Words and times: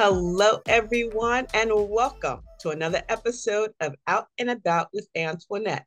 Hello, 0.00 0.60
everyone, 0.68 1.48
and 1.54 1.72
welcome 1.74 2.38
to 2.60 2.68
another 2.70 3.02
episode 3.08 3.72
of 3.80 3.96
Out 4.06 4.28
and 4.38 4.48
About 4.48 4.86
with 4.92 5.08
Antionette. 5.16 5.86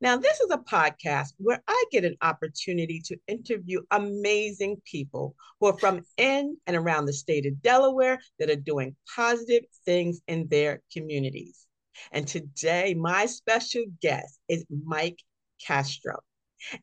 Now, 0.00 0.16
this 0.16 0.40
is 0.40 0.50
a 0.50 0.58
podcast 0.58 1.28
where 1.38 1.62
I 1.68 1.84
get 1.92 2.04
an 2.04 2.16
opportunity 2.20 3.00
to 3.04 3.16
interview 3.28 3.82
amazing 3.92 4.82
people 4.84 5.36
who 5.60 5.68
are 5.68 5.78
from 5.78 6.02
in 6.16 6.56
and 6.66 6.76
around 6.76 7.06
the 7.06 7.12
state 7.12 7.46
of 7.46 7.62
Delaware 7.62 8.18
that 8.40 8.50
are 8.50 8.56
doing 8.56 8.96
positive 9.14 9.66
things 9.84 10.20
in 10.26 10.48
their 10.48 10.82
communities. 10.92 11.64
And 12.10 12.26
today, 12.26 12.94
my 12.94 13.26
special 13.26 13.84
guest 14.00 14.40
is 14.48 14.66
Mike 14.84 15.20
Castro. 15.64 16.18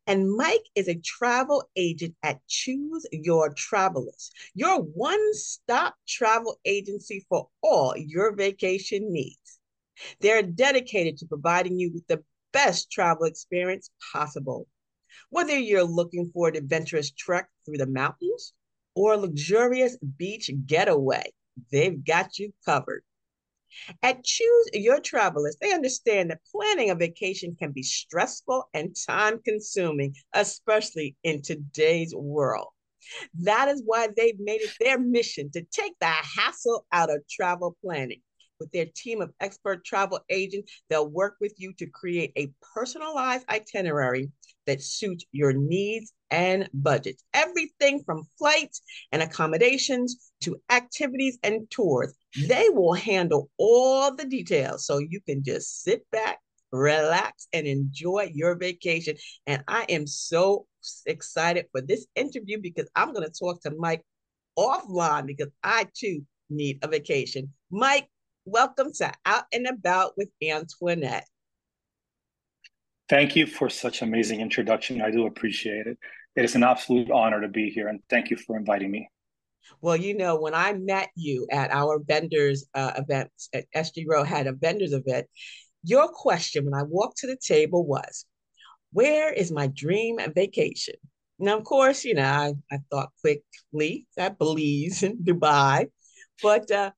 And 0.07 0.31
Mike 0.35 0.65
is 0.75 0.87
a 0.87 0.99
travel 0.99 1.69
agent 1.75 2.15
at 2.23 2.39
Choose 2.47 3.05
Your 3.11 3.53
Travelist, 3.53 4.33
your 4.53 4.81
one 4.81 5.33
stop 5.33 5.95
travel 6.07 6.59
agency 6.65 7.25
for 7.29 7.49
all 7.61 7.95
your 7.97 8.35
vacation 8.35 9.11
needs. 9.11 9.59
They're 10.19 10.43
dedicated 10.43 11.17
to 11.17 11.27
providing 11.27 11.79
you 11.79 11.91
with 11.93 12.07
the 12.07 12.23
best 12.51 12.91
travel 12.91 13.25
experience 13.25 13.89
possible. 14.11 14.67
Whether 15.29 15.57
you're 15.57 15.83
looking 15.83 16.31
for 16.33 16.49
an 16.49 16.55
adventurous 16.55 17.11
trek 17.11 17.49
through 17.65 17.77
the 17.77 17.87
mountains 17.87 18.53
or 18.95 19.13
a 19.13 19.17
luxurious 19.17 19.97
beach 20.17 20.49
getaway, 20.65 21.31
they've 21.71 22.03
got 22.03 22.37
you 22.39 22.53
covered. 22.65 23.03
At 24.01 24.23
Choose 24.23 24.69
Your 24.73 24.99
Travelist, 24.99 25.59
they 25.61 25.73
understand 25.73 26.31
that 26.31 26.43
planning 26.51 26.89
a 26.89 26.95
vacation 26.95 27.55
can 27.55 27.71
be 27.71 27.83
stressful 27.83 28.69
and 28.73 28.95
time 29.07 29.39
consuming, 29.43 30.15
especially 30.33 31.15
in 31.23 31.41
today's 31.41 32.13
world. 32.15 32.69
That 33.33 33.69
is 33.69 33.81
why 33.85 34.09
they've 34.15 34.39
made 34.39 34.61
it 34.61 34.73
their 34.79 34.99
mission 34.99 35.49
to 35.51 35.61
take 35.71 35.93
the 35.99 36.07
hassle 36.07 36.85
out 36.91 37.09
of 37.09 37.27
travel 37.29 37.77
planning. 37.81 38.21
With 38.59 38.71
their 38.71 38.87
team 38.93 39.21
of 39.21 39.31
expert 39.39 39.85
travel 39.85 40.19
agents, 40.29 40.81
they'll 40.89 41.07
work 41.07 41.37
with 41.39 41.53
you 41.57 41.73
to 41.77 41.87
create 41.87 42.33
a 42.35 42.51
personalized 42.73 43.45
itinerary 43.49 44.31
that 44.69 44.83
suits 44.83 45.25
your 45.31 45.51
needs 45.51 46.13
and 46.29 46.69
budgets. 46.71 47.23
Everything 47.33 48.03
from 48.05 48.27
flights 48.37 48.83
and 49.11 49.23
accommodations 49.23 50.31
to 50.41 50.61
activities 50.69 51.39
and 51.41 51.67
tours. 51.71 52.13
They 52.47 52.69
will 52.69 52.93
handle 52.93 53.49
all 53.57 54.15
the 54.15 54.25
details 54.25 54.85
so 54.85 54.99
you 54.99 55.21
can 55.21 55.43
just 55.43 55.81
sit 55.81 56.05
back, 56.11 56.37
relax, 56.71 57.47
and 57.51 57.65
enjoy 57.65 58.29
your 58.31 58.55
vacation. 58.55 59.15
And 59.47 59.63
I 59.67 59.87
am 59.89 60.05
so 60.05 60.67
excited 61.07 61.65
for 61.71 61.81
this 61.81 62.05
interview 62.15 62.61
because 62.61 62.87
I'm 62.95 63.11
going 63.11 63.25
to 63.25 63.33
talk 63.39 63.63
to 63.63 63.71
Mike 63.75 64.03
offline 64.55 65.25
because 65.25 65.49
I 65.63 65.87
too 65.97 66.21
need 66.51 66.77
a 66.83 66.87
vacation. 66.87 67.51
Mike, 67.71 68.07
Welcome 68.45 68.93
to 68.97 69.11
Out 69.25 69.45
and 69.51 69.67
About 69.67 70.13
with 70.15 70.29
Antionette. 70.43 71.23
Thank 73.09 73.35
you 73.35 73.47
for 73.47 73.71
such 73.71 74.03
amazing 74.03 74.39
introduction. 74.39 75.01
I 75.01 75.09
do 75.09 75.25
appreciate 75.25 75.87
it. 75.87 75.97
It 76.35 76.45
is 76.45 76.53
an 76.53 76.63
absolute 76.63 77.09
honor 77.09 77.41
to 77.41 77.47
be 77.47 77.71
here, 77.71 77.87
and 77.87 78.01
thank 78.07 78.29
you 78.29 78.37
for 78.37 78.55
inviting 78.55 78.91
me. 78.91 79.09
Well, 79.81 79.95
you 79.95 80.15
know, 80.15 80.39
when 80.39 80.53
I 80.53 80.73
met 80.73 81.09
you 81.15 81.47
at 81.51 81.71
our 81.71 81.99
vendors 81.99 82.67
uh, 82.75 82.93
event 82.97 83.31
at 83.53 83.65
SG 83.75 84.05
Row 84.07 84.23
had 84.23 84.45
a 84.45 84.53
vendors 84.53 84.93
event, 84.93 85.25
your 85.83 86.07
question 86.07 86.65
when 86.65 86.75
I 86.75 86.83
walked 86.83 87.17
to 87.19 87.27
the 87.27 87.35
table 87.35 87.83
was, 87.83 88.25
"Where 88.93 89.33
is 89.33 89.51
my 89.51 89.67
dream 89.67 90.19
vacation?" 90.35 90.95
Now, 91.39 91.57
of 91.57 91.63
course, 91.63 92.05
you 92.05 92.13
know, 92.13 92.23
I, 92.23 92.53
I 92.71 92.77
thought 92.91 93.09
quickly 93.21 94.05
that 94.17 94.37
Belize 94.37 95.01
in 95.01 95.17
Dubai, 95.23 95.87
but 96.43 96.69
uh, 96.69 96.91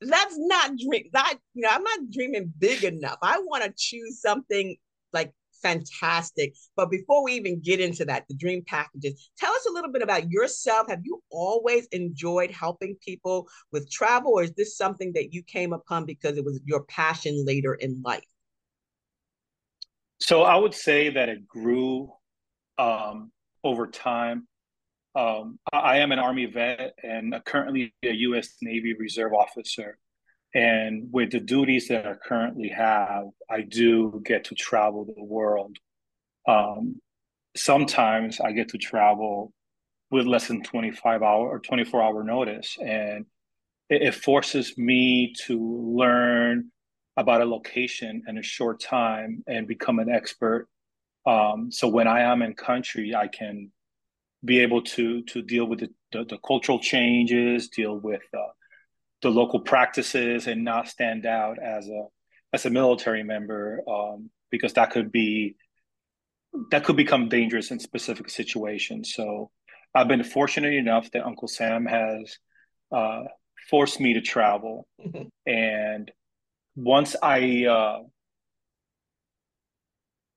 that's 0.00 0.36
not 0.38 0.72
dream. 0.76 1.04
That 1.12 1.38
you 1.54 1.62
know, 1.62 1.68
I'm 1.70 1.84
not 1.84 2.10
dreaming 2.10 2.52
big 2.58 2.82
enough. 2.82 3.18
I 3.22 3.38
want 3.38 3.62
to 3.62 3.72
choose 3.76 4.20
something 4.20 4.76
like 5.12 5.32
fantastic. 5.62 6.54
But 6.76 6.90
before 6.90 7.24
we 7.24 7.32
even 7.34 7.60
get 7.60 7.80
into 7.80 8.04
that, 8.06 8.24
the 8.28 8.34
dream 8.34 8.62
packages, 8.66 9.30
tell 9.38 9.52
us 9.52 9.66
a 9.68 9.72
little 9.72 9.90
bit 9.90 10.02
about 10.02 10.30
yourself. 10.30 10.88
Have 10.88 11.00
you 11.04 11.22
always 11.30 11.86
enjoyed 11.86 12.50
helping 12.50 12.96
people 13.04 13.48
with 13.70 13.90
travel, 13.90 14.32
or 14.34 14.42
is 14.42 14.52
this 14.52 14.76
something 14.76 15.12
that 15.14 15.32
you 15.32 15.42
came 15.42 15.72
upon 15.72 16.04
because 16.04 16.36
it 16.36 16.44
was 16.44 16.60
your 16.64 16.84
passion 16.84 17.44
later 17.46 17.74
in 17.74 18.02
life? 18.04 18.24
So 20.20 20.42
I 20.42 20.56
would 20.56 20.74
say 20.74 21.10
that 21.10 21.28
it 21.28 21.48
grew 21.48 22.12
um, 22.78 23.32
over 23.64 23.86
time. 23.86 24.46
Um, 25.14 25.58
I 25.72 25.98
am 25.98 26.12
an 26.12 26.18
Army 26.18 26.46
vet 26.46 26.94
and 27.02 27.34
currently 27.44 27.92
a 28.02 28.12
U.S. 28.12 28.56
Navy 28.62 28.94
Reserve 28.94 29.34
officer. 29.34 29.98
And 30.54 31.08
with 31.10 31.32
the 31.32 31.40
duties 31.40 31.88
that 31.88 32.06
I 32.06 32.14
currently 32.14 32.68
have, 32.68 33.24
I 33.50 33.62
do 33.62 34.22
get 34.24 34.44
to 34.44 34.54
travel 34.54 35.04
the 35.04 35.22
world. 35.22 35.78
Um, 36.46 37.00
sometimes 37.56 38.40
I 38.40 38.52
get 38.52 38.68
to 38.70 38.78
travel 38.78 39.52
with 40.10 40.26
less 40.26 40.48
than 40.48 40.62
25 40.62 41.22
hour 41.22 41.48
or 41.48 41.58
24 41.58 42.02
hour 42.02 42.22
notice. 42.22 42.76
And 42.78 43.24
it, 43.88 44.02
it 44.02 44.14
forces 44.14 44.76
me 44.76 45.34
to 45.46 45.58
learn 45.58 46.70
about 47.16 47.40
a 47.40 47.46
location 47.46 48.22
in 48.26 48.38
a 48.38 48.42
short 48.42 48.80
time 48.80 49.42
and 49.46 49.66
become 49.66 49.98
an 49.98 50.10
expert. 50.10 50.68
Um, 51.26 51.70
so 51.70 51.88
when 51.88 52.08
I 52.08 52.20
am 52.20 52.42
in 52.42 52.54
country, 52.54 53.14
I 53.14 53.28
can 53.28 53.70
be 54.44 54.60
able 54.60 54.82
to 54.82 55.22
to 55.22 55.42
deal 55.42 55.66
with 55.66 55.80
the, 55.80 55.90
the, 56.10 56.24
the 56.24 56.38
cultural 56.38 56.78
changes, 56.78 57.68
deal 57.68 57.96
with 57.96 58.22
uh, 58.36 58.50
the 59.22 59.30
local 59.30 59.60
practices, 59.60 60.46
and 60.46 60.64
not 60.64 60.88
stand 60.88 61.26
out 61.26 61.58
as 61.62 61.88
a 61.88 62.06
as 62.52 62.66
a 62.66 62.70
military 62.70 63.22
member 63.22 63.82
um, 63.88 64.30
because 64.50 64.74
that 64.74 64.90
could 64.90 65.10
be 65.10 65.56
that 66.70 66.84
could 66.84 66.96
become 66.96 67.28
dangerous 67.28 67.70
in 67.70 67.80
specific 67.80 68.28
situations. 68.28 69.14
So 69.14 69.50
I've 69.94 70.08
been 70.08 70.22
fortunate 70.24 70.74
enough 70.74 71.10
that 71.12 71.24
Uncle 71.24 71.48
Sam 71.48 71.86
has 71.86 72.38
uh, 72.94 73.24
forced 73.70 74.00
me 74.00 74.14
to 74.14 74.20
travel, 74.20 74.86
mm-hmm. 75.00 75.28
and 75.46 76.10
once 76.76 77.16
I, 77.22 77.66
uh, 77.66 77.98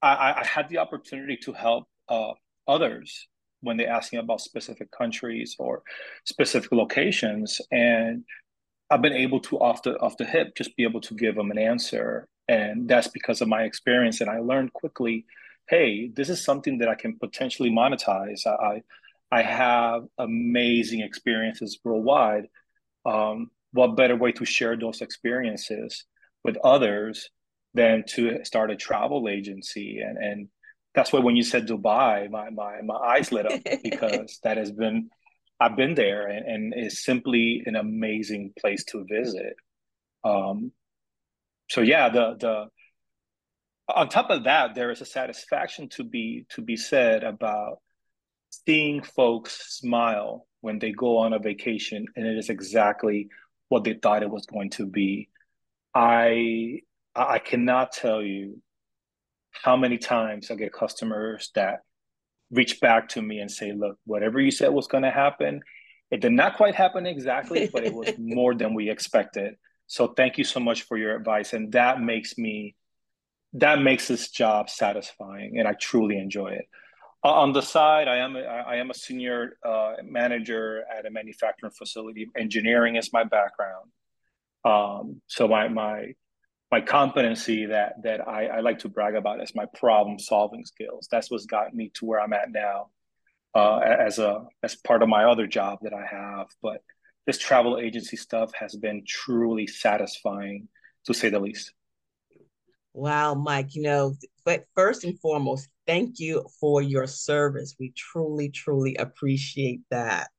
I 0.01 0.41
I 0.41 0.45
had 0.45 0.69
the 0.69 0.79
opportunity 0.79 1.38
to 1.44 1.53
help 1.53 1.85
uh, 2.07 2.34
others 2.68 3.28
when 3.62 3.78
they're 3.78 3.90
asking 3.90 4.19
about 4.19 4.41
specific 4.41 4.91
countries 4.91 5.56
or 5.57 5.81
specific 6.25 6.72
locations. 6.72 7.59
And 7.72 8.24
I've 8.90 9.01
been 9.01 9.13
able 9.13 9.40
to 9.41 9.59
off 9.59 9.84
the 9.84 9.97
off 10.00 10.18
the 10.18 10.25
hip 10.25 10.56
just 10.56 10.75
be 10.75 10.84
able 10.84 11.01
to 11.01 11.16
give 11.16 11.35
them 11.35 11.51
an 11.51 11.57
answer. 11.57 12.28
And 12.47 12.88
that's 12.88 13.07
because 13.07 13.41
of 13.41 13.47
my 13.47 13.63
experience. 13.63 14.22
And 14.22 14.29
I 14.29 14.40
learned 14.40 14.73
quickly, 14.73 15.25
hey, 15.68 16.09
this 16.09 16.29
is 16.29 16.44
something 16.44 16.78
that 16.79 16.90
I 16.90 16.95
can 16.95 17.18
potentially 17.18 17.72
monetize. 17.72 18.45
I 18.45 18.84
I 19.31 19.41
have 19.41 20.03
amazing 20.18 21.01
experiences 21.01 21.79
worldwide. 21.84 22.47
Um, 23.06 23.51
what 23.72 23.97
better 23.97 24.16
way 24.16 24.31
to 24.34 24.45
share 24.45 24.78
those 24.78 25.01
experiences 25.01 26.06
with 26.44 26.57
others 26.63 27.29
than 27.74 28.03
to 28.07 28.44
start 28.45 28.72
a 28.72 28.75
travel 28.75 29.28
agency 29.28 30.00
and 30.00 30.18
and 30.18 30.47
that's 30.95 31.12
why 31.12 31.19
when 31.19 31.35
you 31.35 31.44
said 31.44 31.68
Dubai, 31.68 32.29
my 32.31 32.50
my 32.50 32.81
my 32.81 32.95
eyes 32.95 33.31
lit 33.31 33.51
up 33.51 33.62
because 33.84 34.40
that 34.44 34.57
has 34.57 34.72
been 34.72 35.09
I've 35.60 35.76
been 35.76 35.96
there 35.96 36.28
and, 36.28 36.46
and 36.46 36.74
it's 36.76 37.04
simply 37.04 37.63
an 37.66 37.75
amazing 37.75 38.54
place 38.60 38.84
to 38.86 39.06
visit. 39.10 39.56
Um, 40.24 40.72
so 41.69 41.81
yeah, 41.81 42.10
the 42.10 42.36
the 42.40 42.66
on 43.88 44.10
top 44.10 44.30
of 44.31 44.46
that, 44.46 44.74
there 44.75 44.92
is 44.92 45.02
a 45.02 45.06
satisfaction 45.06 45.90
to 45.90 46.04
be 46.04 46.46
to 46.50 46.62
be 46.62 46.75
said 46.75 47.24
about 47.24 47.80
seeing 48.50 49.02
folks 49.02 49.78
smile 49.78 50.48
when 50.62 50.80
they 50.80 50.92
go 50.92 51.18
on 51.18 51.34
a 51.34 51.40
vacation 51.40 52.06
and 52.16 52.25
it 52.25 52.38
is 52.38 52.50
exactly 52.50 53.30
what 53.69 53.84
they 53.84 53.94
thought 53.94 54.24
it 54.24 54.30
was 54.30 54.46
going 54.46 54.69
to 54.72 54.86
be. 54.86 55.30
I 55.94 56.81
I 57.16 57.40
cannot 57.40 57.92
tell 57.92 58.22
you 58.22 58.62
how 59.51 59.78
many 59.78 59.98
times 59.98 60.51
I 60.51 60.56
get 60.56 60.74
customers 60.74 61.51
that 61.56 61.81
reach 62.51 62.80
back 62.80 63.09
to 63.09 63.21
me 63.21 63.39
and 63.39 63.50
say, 63.50 63.71
look, 63.74 63.97
whatever 64.06 64.39
you 64.39 64.51
said 64.51 64.69
was 64.69 64.88
going 64.88 65.03
to 65.03 65.12
happen, 65.12 65.62
it 66.12 66.21
did 66.21 66.31
not 66.31 66.56
quite 66.56 66.75
happen 66.75 67.06
exactly, 67.06 67.69
but 67.71 67.83
it 67.83 67.94
was 67.94 68.12
more 68.18 68.53
than 68.53 68.74
we 68.74 68.89
expected. 68.89 69.56
So 69.88 70.07
thank 70.07 70.38
you 70.38 70.44
so 70.44 70.59
much 70.59 70.83
for 70.83 70.97
your 70.97 71.15
advice. 71.15 71.53
And 71.53 71.71
that 71.74 72.01
makes 72.01 72.38
me, 72.38 72.75
that 73.53 73.81
makes 73.81 74.07
this 74.07 74.30
job 74.30 74.69
satisfying 74.69 75.59
and 75.59 75.68
I 75.68 75.74
truly 75.74 76.18
enjoy 76.18 76.50
it. 76.50 76.65
Uh, 77.24 77.31
on 77.33 77.53
the 77.53 77.62
side, 77.62 78.07
I 78.07 78.18
am 78.18 78.36
a, 78.36 78.42
I 78.42 78.75
am 78.75 78.91
a 78.91 78.94
senior 78.94 79.57
uh, 79.65 79.94
manager 80.03 80.83
at 80.95 81.07
a 81.07 81.12
manufacturing 81.12 81.71
facility. 81.71 82.27
Engineering 82.38 82.98
is 82.98 83.12
my 83.12 83.24
background. 83.24 83.89
Um, 84.63 85.21
so 85.27 85.48
my, 85.48 85.68
my 85.68 86.13
my 86.71 86.81
competency 86.81 87.67
that 87.67 88.01
that 88.03 88.27
I, 88.27 88.47
I 88.47 88.59
like 88.62 88.79
to 88.79 88.89
brag 88.89 89.15
about 89.15 89.41
is 89.41 89.56
my 89.56 89.65
problem 89.75 90.19
solving 90.19 90.65
skills. 90.65 91.07
That's 91.12 91.29
what's 91.29 91.45
got 91.45 91.73
me 91.73 91.91
to 91.95 92.06
where 92.06 92.19
I'm 92.19 92.33
at 92.33 92.51
now, 92.51 92.89
uh, 93.53 93.77
as 93.79 94.19
a 94.19 94.45
as 94.63 94.75
part 94.75 95.03
of 95.03 95.09
my 95.09 95.25
other 95.25 95.47
job 95.47 95.79
that 95.83 95.94
I 95.94 96.06
have. 96.06 96.47
But 96.62 96.81
this 97.25 97.38
travel 97.38 97.79
agency 97.79 98.17
stuff 98.17 98.51
has 98.59 98.75
been 98.75 99.03
truly 99.07 99.67
satisfying, 99.67 100.67
to 101.06 101.13
say 101.13 101.29
the 101.29 101.39
least. 101.39 101.71
Wow, 102.94 103.33
Mike, 103.33 103.75
you 103.75 103.81
know, 103.81 104.15
but 104.45 104.65
first 104.73 105.03
and 105.03 105.19
foremost, 105.19 105.67
thank 105.85 106.19
you 106.19 106.45
for 106.62 106.81
your 106.81 107.07
service. 107.07 107.75
We 107.77 107.94
truly, 107.95 108.50
truly 108.50 108.95
appreciate 108.95 109.81
that. 109.91 110.29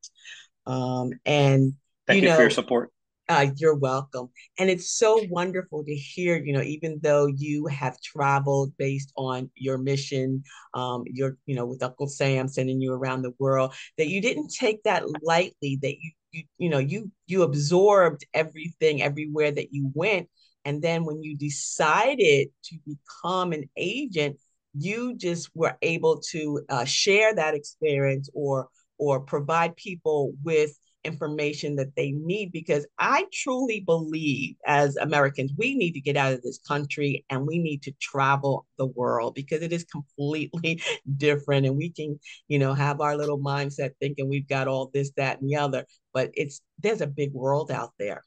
Um, 0.65 1.13
and 1.27 1.75
thank 2.07 2.23
you, 2.23 2.23
you 2.23 2.29
know, 2.31 2.37
for 2.37 2.43
your 2.43 2.51
support. 2.51 2.93
Uh, 3.29 3.49
you're 3.57 3.75
welcome. 3.75 4.29
And 4.57 4.71
it's 4.71 4.97
so 4.97 5.27
wonderful 5.29 5.85
to 5.85 5.95
hear, 5.95 6.37
you 6.37 6.53
know, 6.53 6.63
even 6.63 7.01
though 7.03 7.27
you 7.27 7.67
have 7.67 8.01
traveled 8.01 8.73
based 8.79 9.13
on 9.17 9.51
your 9.57 9.79
mission, 9.79 10.45
um, 10.75 11.03
you're, 11.07 11.37
you 11.45 11.57
know, 11.57 11.67
with 11.67 11.83
Uncle 11.83 12.07
Sam 12.07 12.47
sending 12.47 12.81
you 12.81 12.93
around 12.93 13.23
the 13.23 13.35
world, 13.41 13.75
that 13.99 14.07
you 14.07 14.21
didn't 14.21 14.55
take 14.55 14.85
that 14.85 15.03
lightly, 15.23 15.77
that 15.83 15.97
you, 16.01 16.13
you, 16.31 16.43
you 16.59 16.69
know, 16.69 16.79
you, 16.79 17.11
you 17.27 17.43
absorbed 17.43 18.25
everything 18.33 19.03
everywhere 19.03 19.51
that 19.51 19.73
you 19.73 19.91
went. 19.93 20.29
And 20.65 20.81
then 20.81 21.05
when 21.05 21.25
you 21.25 21.37
decided 21.37 22.49
to 22.67 22.77
become 22.87 23.53
an 23.53 23.69
agent, 23.77 24.37
you 24.79 25.17
just 25.17 25.51
were 25.53 25.77
able 25.83 26.21
to 26.31 26.61
uh, 26.69 26.85
share 26.85 27.35
that 27.35 27.55
experience 27.55 28.31
or 28.35 28.69
or 28.99 29.21
provide 29.21 29.77
people 29.77 30.33
with 30.43 30.79
information 31.07 31.77
that 31.77 31.95
they 31.97 32.13
need 32.13 32.53
because 32.53 32.87
I 32.99 33.25
truly 33.33 33.81
believe 33.81 34.57
as 34.67 34.97
Americans, 34.97 35.53
we 35.57 35.75
need 35.75 35.93
to 35.93 36.01
get 36.01 36.17
out 36.17 36.33
of 36.33 36.43
this 36.43 36.59
country 36.59 37.25
and 37.31 37.47
we 37.47 37.59
need 37.59 37.83
to 37.85 37.93
travel 38.01 38.67
the 38.79 38.87
world 38.87 39.35
because 39.35 39.63
it 39.63 39.73
is 39.73 39.85
completely 39.85 40.83
different. 41.17 41.67
And 41.67 41.77
we 41.77 41.91
can, 41.91 42.19
you 42.49 42.59
know, 42.59 42.75
have 42.75 43.01
our 43.01 43.17
little 43.17 43.39
mindset 43.39 43.93
thinking 44.01 44.29
we've 44.29 44.49
got 44.49 44.69
all 44.69 44.91
this, 44.93 45.13
that, 45.17 45.41
and 45.41 45.49
the 45.49 45.57
other, 45.57 45.87
but 46.13 46.31
it's 46.35 46.61
there's 46.83 47.01
a 47.01 47.07
big 47.07 47.33
world 47.33 47.71
out 47.71 47.93
there. 47.99 48.23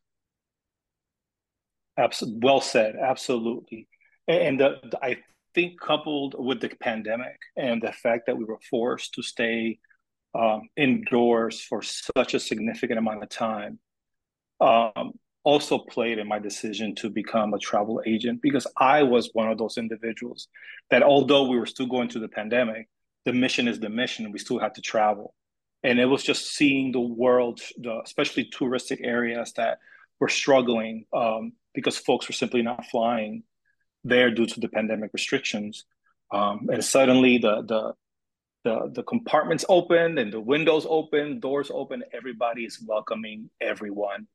Absolutely. 1.97 2.39
Well 2.41 2.61
said. 2.61 2.95
Absolutely. 2.95 3.87
And 4.27 4.59
the, 4.59 4.79
the, 4.89 4.97
I 5.03 5.17
think 5.53 5.79
coupled 5.79 6.35
with 6.37 6.61
the 6.61 6.69
pandemic 6.81 7.37
and 7.57 7.81
the 7.81 7.91
fact 7.91 8.27
that 8.27 8.37
we 8.37 8.45
were 8.45 8.59
forced 8.69 9.13
to 9.15 9.21
stay 9.21 9.79
um, 10.35 10.69
indoors 10.77 11.61
for 11.61 11.81
such 11.81 12.33
a 12.33 12.39
significant 12.39 12.99
amount 12.99 13.23
of 13.23 13.29
time 13.29 13.79
um, 14.61 15.13
also 15.43 15.77
played 15.77 16.19
in 16.19 16.27
my 16.27 16.39
decision 16.39 16.93
to 16.95 17.09
become 17.09 17.53
a 17.53 17.59
travel 17.59 18.01
agent 18.05 18.41
because 18.41 18.67
I 18.77 19.03
was 19.03 19.29
one 19.33 19.49
of 19.49 19.57
those 19.57 19.77
individuals 19.77 20.47
that 20.91 21.03
although 21.03 21.47
we 21.47 21.57
were 21.57 21.65
still 21.65 21.87
going 21.87 22.09
through 22.09 22.21
the 22.21 22.27
pandemic, 22.27 22.87
the 23.25 23.33
mission 23.33 23.67
is 23.67 23.79
the 23.79 23.89
mission. 23.89 24.31
We 24.31 24.39
still 24.39 24.59
had 24.59 24.75
to 24.75 24.81
travel. 24.81 25.33
And 25.83 25.99
it 25.99 26.05
was 26.05 26.23
just 26.23 26.53
seeing 26.55 26.91
the 26.91 26.99
world, 26.99 27.61
the, 27.77 28.01
especially 28.03 28.49
touristic 28.49 28.99
areas 29.03 29.53
that 29.53 29.79
were 30.19 30.27
struggling 30.27 31.05
um, 31.13 31.53
because 31.73 31.97
folks 31.97 32.27
were 32.27 32.33
simply 32.33 32.61
not 32.61 32.85
flying 32.87 33.43
there 34.03 34.31
due 34.31 34.45
to 34.45 34.59
the 34.59 34.67
pandemic 34.67 35.11
restrictions. 35.13 35.85
Um, 36.31 36.69
and 36.71 36.83
suddenly 36.83 37.37
the, 37.37 37.63
the 37.63 37.93
the 38.63 38.91
the 38.93 39.03
compartments 39.03 39.65
open 39.69 40.17
and 40.17 40.33
the 40.33 40.39
windows 40.39 40.85
open, 40.89 41.39
doors 41.39 41.71
open, 41.73 42.03
everybody 42.11 42.65
is 42.65 42.81
welcoming 42.85 43.49
everyone 43.61 44.27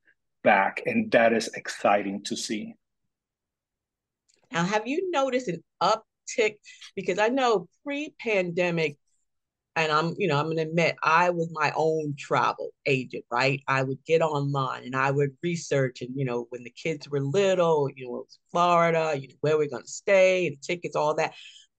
back. 0.43 0.83
And 0.87 1.11
that 1.13 1.33
is 1.33 1.49
exciting 1.55 2.23
to 2.25 2.37
see. 2.37 2.75
Now, 4.53 4.65
have 4.65 4.87
you 4.87 5.11
noticed 5.11 5.49
an 5.49 5.63
uptick? 5.83 6.57
Because 6.95 7.19
I 7.19 7.29
know 7.29 7.69
pre-pandemic, 7.85 8.97
and 9.77 9.91
I'm, 9.91 10.15
you 10.17 10.29
know, 10.29 10.39
I'm 10.39 10.49
gonna 10.49 10.63
admit 10.63 10.97
I 11.03 11.31
was 11.31 11.51
my 11.53 11.73
own 11.75 12.15
travel 12.17 12.71
agent, 12.87 13.25
right? 13.31 13.61
I 13.67 13.83
would 13.83 13.99
get 14.07 14.23
online 14.23 14.85
and 14.85 14.95
I 14.95 15.11
would 15.11 15.37
research, 15.43 16.03
and 16.03 16.11
you 16.15 16.25
know, 16.25 16.47
when 16.51 16.63
the 16.63 16.71
kids 16.71 17.09
were 17.11 17.21
little, 17.21 17.91
you 17.97 18.07
know, 18.07 18.17
it 18.17 18.19
was 18.21 18.39
Florida, 18.53 19.19
you 19.21 19.29
know, 19.29 19.35
where 19.41 19.59
we're 19.59 19.69
gonna 19.69 19.87
stay, 19.87 20.51
the 20.51 20.57
tickets, 20.57 20.95
all 20.97 21.17
that. 21.17 21.35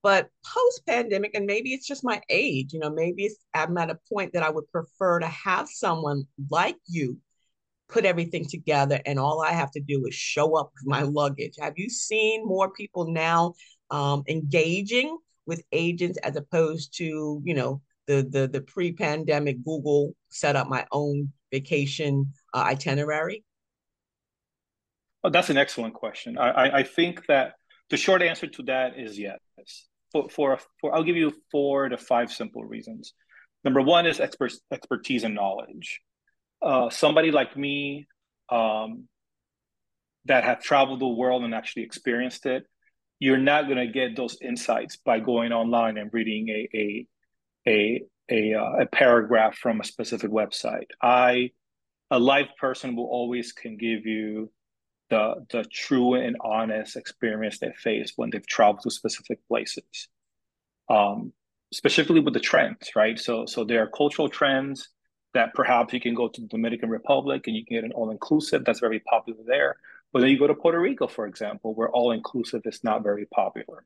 But 0.05 0.29
post 0.45 0.85
pandemic, 0.85 1.31
and 1.33 1.47
maybe 1.47 1.73
it's 1.73 1.87
just 1.87 2.03
my 2.03 2.21
age, 2.29 2.73
you 2.73 2.79
know, 2.79 2.91
maybe 2.91 3.27
I'm 3.55 3.75
at 3.79 3.89
a 3.89 3.97
point 4.07 4.33
that 4.33 4.43
I 4.43 4.51
would 4.51 4.71
prefer 4.71 5.17
to 5.17 5.25
have 5.25 5.67
someone 5.67 6.27
like 6.51 6.75
you 6.85 7.17
put 7.89 8.05
everything 8.05 8.45
together 8.47 9.01
and 9.07 9.17
all 9.17 9.41
I 9.41 9.53
have 9.53 9.71
to 9.71 9.79
do 9.79 10.05
is 10.05 10.13
show 10.13 10.59
up 10.59 10.71
with 10.75 10.85
my 10.85 11.01
luggage. 11.01 11.55
Have 11.59 11.73
you 11.77 11.89
seen 11.89 12.45
more 12.45 12.69
people 12.69 13.11
now 13.11 13.55
um, 13.89 14.21
engaging 14.27 15.17
with 15.47 15.63
agents 15.71 16.19
as 16.19 16.35
opposed 16.35 16.95
to, 16.97 17.41
you 17.43 17.55
know, 17.55 17.81
the 18.05 18.27
the 18.29 18.47
the 18.47 18.61
pre-pandemic 18.61 19.65
Google 19.65 20.15
set 20.29 20.55
up 20.55 20.67
my 20.67 20.85
own 20.91 21.31
vacation 21.51 22.31
uh, 22.53 22.65
itinerary? 22.67 23.43
Oh, 25.23 25.31
that's 25.31 25.49
an 25.49 25.57
excellent 25.57 25.95
question. 25.95 26.37
I, 26.37 26.49
I, 26.51 26.77
I 26.77 26.83
think 26.83 27.25
that 27.25 27.55
the 27.89 27.97
short 27.97 28.21
answer 28.21 28.45
to 28.45 28.61
that 28.63 28.99
is 28.99 29.17
yes 29.17 29.39
for, 30.15 30.29
for, 30.29 30.59
for 30.79 30.95
I'll 30.95 31.03
give 31.03 31.17
you 31.17 31.33
four 31.51 31.89
to 31.89 31.97
five 31.97 32.31
simple 32.31 32.63
reasons. 32.63 33.13
Number 33.65 33.81
one 33.81 34.07
is 34.07 34.19
expert, 34.19 34.53
expertise 34.71 35.23
and 35.23 35.35
knowledge. 35.35 36.01
Uh, 36.61 36.89
somebody 36.89 37.31
like 37.31 37.57
me 37.57 38.07
um, 38.49 39.07
that 40.25 40.45
have 40.45 40.61
traveled 40.61 41.01
the 41.01 41.07
world 41.07 41.43
and 41.43 41.53
actually 41.53 41.83
experienced 41.83 42.45
it, 42.45 42.63
you're 43.19 43.37
not 43.37 43.65
going 43.65 43.77
to 43.77 43.91
get 43.91 44.15
those 44.15 44.37
insights 44.41 44.97
by 44.97 45.19
going 45.19 45.51
online 45.51 45.97
and 45.97 46.09
reading 46.13 46.49
a 46.49 46.69
a 46.73 47.07
a 47.67 48.01
a, 48.29 48.53
uh, 48.55 48.83
a 48.83 48.85
paragraph 48.87 49.55
from 49.55 49.81
a 49.81 49.83
specific 49.83 50.31
website. 50.31 50.87
I, 51.01 51.51
a 52.09 52.19
live 52.19 52.47
person, 52.59 52.95
will 52.95 53.05
always 53.05 53.51
can 53.51 53.77
give 53.77 54.05
you 54.05 54.51
the 55.09 55.45
the 55.51 55.63
true 55.65 56.15
and 56.15 56.35
honest 56.41 56.95
experience 56.95 57.59
they 57.59 57.71
face 57.71 58.13
when 58.15 58.29
they've 58.29 58.47
traveled 58.47 58.81
to 58.81 58.91
specific 58.91 59.39
places. 59.47 60.07
Um, 60.89 61.33
specifically 61.73 62.19
with 62.19 62.33
the 62.33 62.39
trends, 62.39 62.91
right? 62.95 63.19
So 63.19 63.45
so 63.45 63.63
there 63.63 63.83
are 63.83 63.87
cultural 63.87 64.29
trends 64.29 64.89
that 65.33 65.53
perhaps 65.53 65.93
you 65.93 65.99
can 65.99 66.13
go 66.15 66.27
to 66.29 66.41
the 66.41 66.47
Dominican 66.47 66.89
Republic 66.89 67.47
and 67.47 67.55
you 67.55 67.65
can 67.65 67.75
get 67.75 67.83
an 67.83 67.91
all-inclusive 67.91 68.63
that's 68.63 68.79
very 68.79 69.01
popular 69.01 69.39
there. 69.45 69.75
But 70.13 70.21
then 70.21 70.29
you 70.29 70.39
go 70.39 70.47
to 70.47 70.55
Puerto 70.55 70.79
Rico, 70.79 71.07
for 71.07 71.27
example, 71.27 71.75
where 71.75 71.89
all-inclusive 71.89 72.61
is 72.63 72.83
not 72.85 73.03
very 73.03 73.25
popular. 73.25 73.85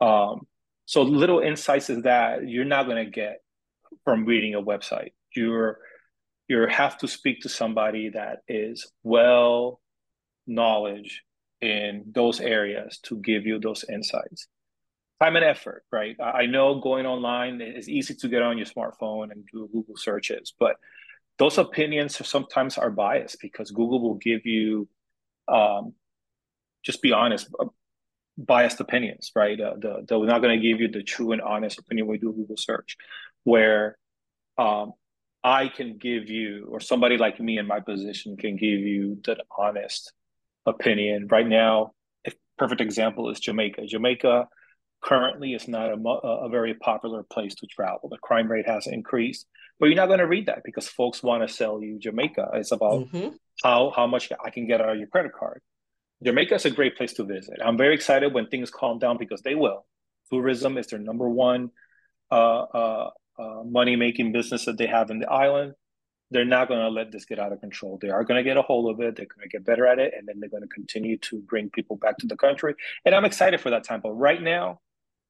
Um, 0.00 0.46
so 0.84 1.02
little 1.02 1.40
insights 1.40 1.90
is 1.90 2.04
that 2.04 2.48
you're 2.48 2.64
not 2.64 2.86
going 2.86 3.04
to 3.04 3.10
get 3.10 3.42
from 4.04 4.24
reading 4.24 4.54
a 4.54 4.62
website. 4.62 5.12
You're 5.34 5.80
you 6.46 6.66
have 6.66 6.96
to 6.98 7.08
speak 7.08 7.42
to 7.42 7.48
somebody 7.48 8.08
that 8.10 8.38
is 8.48 8.90
well 9.02 9.80
knowledge 10.48 11.22
in 11.60 12.04
those 12.12 12.40
areas 12.40 12.98
to 13.02 13.16
give 13.18 13.46
you 13.46 13.60
those 13.60 13.84
insights. 13.88 14.48
Time 15.20 15.36
and 15.36 15.44
effort, 15.44 15.84
right? 15.90 16.16
I 16.20 16.46
know 16.46 16.80
going 16.80 17.04
online 17.04 17.60
is 17.60 17.88
easy 17.88 18.14
to 18.14 18.28
get 18.28 18.42
on 18.42 18.56
your 18.56 18.66
smartphone 18.66 19.32
and 19.32 19.44
do 19.52 19.68
Google 19.72 19.96
searches, 19.96 20.52
but 20.58 20.76
those 21.38 21.58
opinions 21.58 22.24
sometimes 22.26 22.78
are 22.78 22.90
biased 22.90 23.40
because 23.40 23.70
Google 23.70 24.00
will 24.00 24.14
give 24.14 24.46
you, 24.46 24.88
um, 25.48 25.94
just 26.84 27.02
be 27.02 27.12
honest, 27.12 27.48
uh, 27.58 27.66
biased 28.36 28.78
opinions, 28.78 29.32
right? 29.34 29.60
Uh, 29.60 29.74
the, 29.76 30.04
they're 30.06 30.24
not 30.24 30.42
going 30.42 30.60
to 30.60 30.64
give 30.64 30.80
you 30.80 30.88
the 30.88 31.02
true 31.02 31.32
and 31.32 31.42
honest 31.42 31.78
opinion 31.78 32.06
when 32.06 32.14
you 32.16 32.20
do 32.20 32.30
a 32.30 32.32
Google 32.32 32.56
search, 32.56 32.96
where 33.42 33.98
um, 34.56 34.92
I 35.42 35.68
can 35.68 35.98
give 35.98 36.28
you, 36.28 36.68
or 36.70 36.78
somebody 36.80 37.16
like 37.16 37.40
me 37.40 37.58
in 37.58 37.66
my 37.66 37.80
position 37.80 38.36
can 38.36 38.56
give 38.56 38.80
you 38.80 39.18
the 39.24 39.36
honest 39.56 40.12
opinion. 40.68 41.28
Right 41.30 41.46
now, 41.46 41.92
a 42.26 42.32
perfect 42.58 42.80
example 42.80 43.30
is 43.30 43.40
Jamaica. 43.40 43.86
Jamaica 43.86 44.48
currently 45.02 45.54
is 45.54 45.68
not 45.68 45.90
a, 45.90 45.94
a 45.94 46.48
very 46.48 46.74
popular 46.74 47.22
place 47.22 47.54
to 47.56 47.66
travel. 47.66 48.08
The 48.08 48.18
crime 48.18 48.50
rate 48.50 48.68
has 48.68 48.86
increased, 48.86 49.46
but 49.78 49.86
you're 49.86 49.96
not 49.96 50.06
going 50.06 50.18
to 50.18 50.26
read 50.26 50.46
that 50.46 50.62
because 50.64 50.88
folks 50.88 51.22
want 51.22 51.46
to 51.46 51.52
sell 51.52 51.82
you 51.82 51.98
Jamaica. 51.98 52.50
It's 52.54 52.72
about 52.72 53.06
mm-hmm. 53.06 53.28
how 53.62 53.92
how 53.94 54.06
much 54.06 54.30
I 54.44 54.50
can 54.50 54.66
get 54.66 54.80
out 54.80 54.90
of 54.90 54.98
your 54.98 55.08
credit 55.08 55.32
card. 55.32 55.60
Jamaica 56.22 56.56
is 56.56 56.64
a 56.64 56.70
great 56.70 56.96
place 56.96 57.12
to 57.14 57.24
visit. 57.24 57.58
I'm 57.64 57.76
very 57.76 57.94
excited 57.94 58.34
when 58.34 58.48
things 58.48 58.70
calm 58.70 58.98
down 58.98 59.18
because 59.18 59.42
they 59.42 59.54
will. 59.54 59.86
Tourism 60.30 60.76
is 60.76 60.88
their 60.88 60.98
number 60.98 61.28
one 61.28 61.70
uh, 62.30 62.62
uh, 62.62 63.10
uh, 63.38 63.62
money 63.64 63.94
making 63.94 64.32
business 64.32 64.64
that 64.64 64.78
they 64.78 64.86
have 64.86 65.10
in 65.10 65.20
the 65.20 65.30
island 65.30 65.74
they're 66.30 66.44
not 66.44 66.68
going 66.68 66.80
to 66.80 66.88
let 66.88 67.10
this 67.10 67.24
get 67.24 67.38
out 67.38 67.52
of 67.52 67.60
control. 67.60 67.98
They 68.00 68.10
are 68.10 68.24
going 68.24 68.38
to 68.38 68.48
get 68.48 68.56
a 68.56 68.62
hold 68.62 68.90
of 68.92 69.00
it. 69.00 69.16
They're 69.16 69.26
going 69.26 69.42
to 69.42 69.48
get 69.48 69.64
better 69.64 69.86
at 69.86 69.98
it, 69.98 70.12
and 70.16 70.28
then 70.28 70.40
they're 70.40 70.50
going 70.50 70.62
to 70.62 70.68
continue 70.68 71.16
to 71.18 71.40
bring 71.40 71.70
people 71.70 71.96
back 71.96 72.18
to 72.18 72.26
the 72.26 72.36
country. 72.36 72.74
And 73.04 73.14
I'm 73.14 73.24
excited 73.24 73.60
for 73.60 73.70
that 73.70 73.84
time. 73.84 74.00
But 74.02 74.12
right 74.12 74.42
now, 74.42 74.80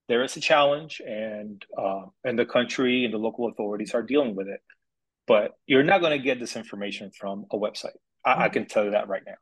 there 0.09 0.25
is 0.25 0.37
a 0.37 0.41
challenge, 0.41 1.01
and 1.07 1.65
uh, 1.77 2.07
and 2.25 2.39
the 2.39 2.47
country 2.47 3.05
and 3.05 3.15
the 3.15 3.19
local 3.19 3.49
authorities 3.49 3.95
are 3.95 4.03
dealing 4.03 4.35
with 4.35 4.49
it. 4.49 4.61
But 5.27 5.57
you're 5.67 5.85
not 5.85 6.01
going 6.01 6.19
to 6.19 6.25
get 6.25 6.41
this 6.41 6.57
information 6.57 7.11
from 7.13 7.47
a 7.53 7.57
website. 7.57 7.97
I. 8.25 8.45
I 8.45 8.49
can 8.49 8.67
tell 8.67 8.85
you 8.85 8.93
that 8.93 9.09
right 9.09 9.23
now. 9.25 9.35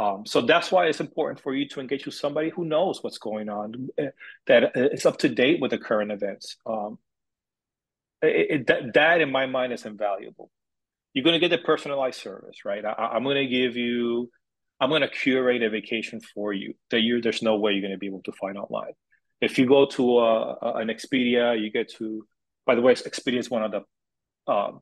Um, 0.00 0.26
so 0.26 0.42
that's 0.42 0.70
why 0.70 0.86
it's 0.86 1.00
important 1.00 1.40
for 1.40 1.54
you 1.54 1.68
to 1.70 1.80
engage 1.80 2.06
with 2.06 2.14
somebody 2.14 2.50
who 2.50 2.64
knows 2.64 3.02
what's 3.02 3.18
going 3.18 3.48
on, 3.48 3.88
eh, 3.98 4.10
that 4.46 4.70
is 4.76 5.04
up 5.04 5.18
to 5.18 5.28
date 5.28 5.60
with 5.60 5.72
the 5.72 5.78
current 5.78 6.12
events. 6.12 6.56
Um, 6.64 7.00
it, 8.22 8.46
it, 8.50 8.66
that, 8.68 8.94
that, 8.94 9.20
in 9.20 9.32
my 9.32 9.46
mind, 9.46 9.72
is 9.72 9.84
invaluable 9.84 10.52
you're 11.18 11.24
going 11.24 11.34
to 11.34 11.40
get 11.40 11.50
the 11.50 11.66
personalized 11.66 12.20
service, 12.20 12.64
right? 12.64 12.84
I, 12.84 13.16
am 13.16 13.24
going 13.24 13.34
to 13.34 13.46
give 13.46 13.76
you, 13.76 14.30
I'm 14.80 14.88
going 14.88 15.02
to 15.02 15.08
curate 15.08 15.64
a 15.64 15.68
vacation 15.68 16.20
for 16.20 16.52
you 16.52 16.74
that 16.92 17.00
you 17.00 17.20
there's 17.20 17.42
no 17.42 17.56
way 17.56 17.72
you're 17.72 17.80
going 17.80 17.90
to 17.90 17.98
be 17.98 18.06
able 18.06 18.22
to 18.22 18.32
find 18.40 18.56
online. 18.56 18.92
If 19.40 19.58
you 19.58 19.66
go 19.66 19.86
to 19.86 20.18
uh, 20.18 20.72
an 20.76 20.86
Expedia, 20.86 21.60
you 21.60 21.72
get 21.72 21.92
to. 21.94 22.24
By 22.66 22.76
the 22.76 22.82
way, 22.82 22.94
Expedia 22.94 23.38
is 23.38 23.50
one 23.50 23.64
of 23.64 23.72
the 23.72 24.52
um, 24.52 24.78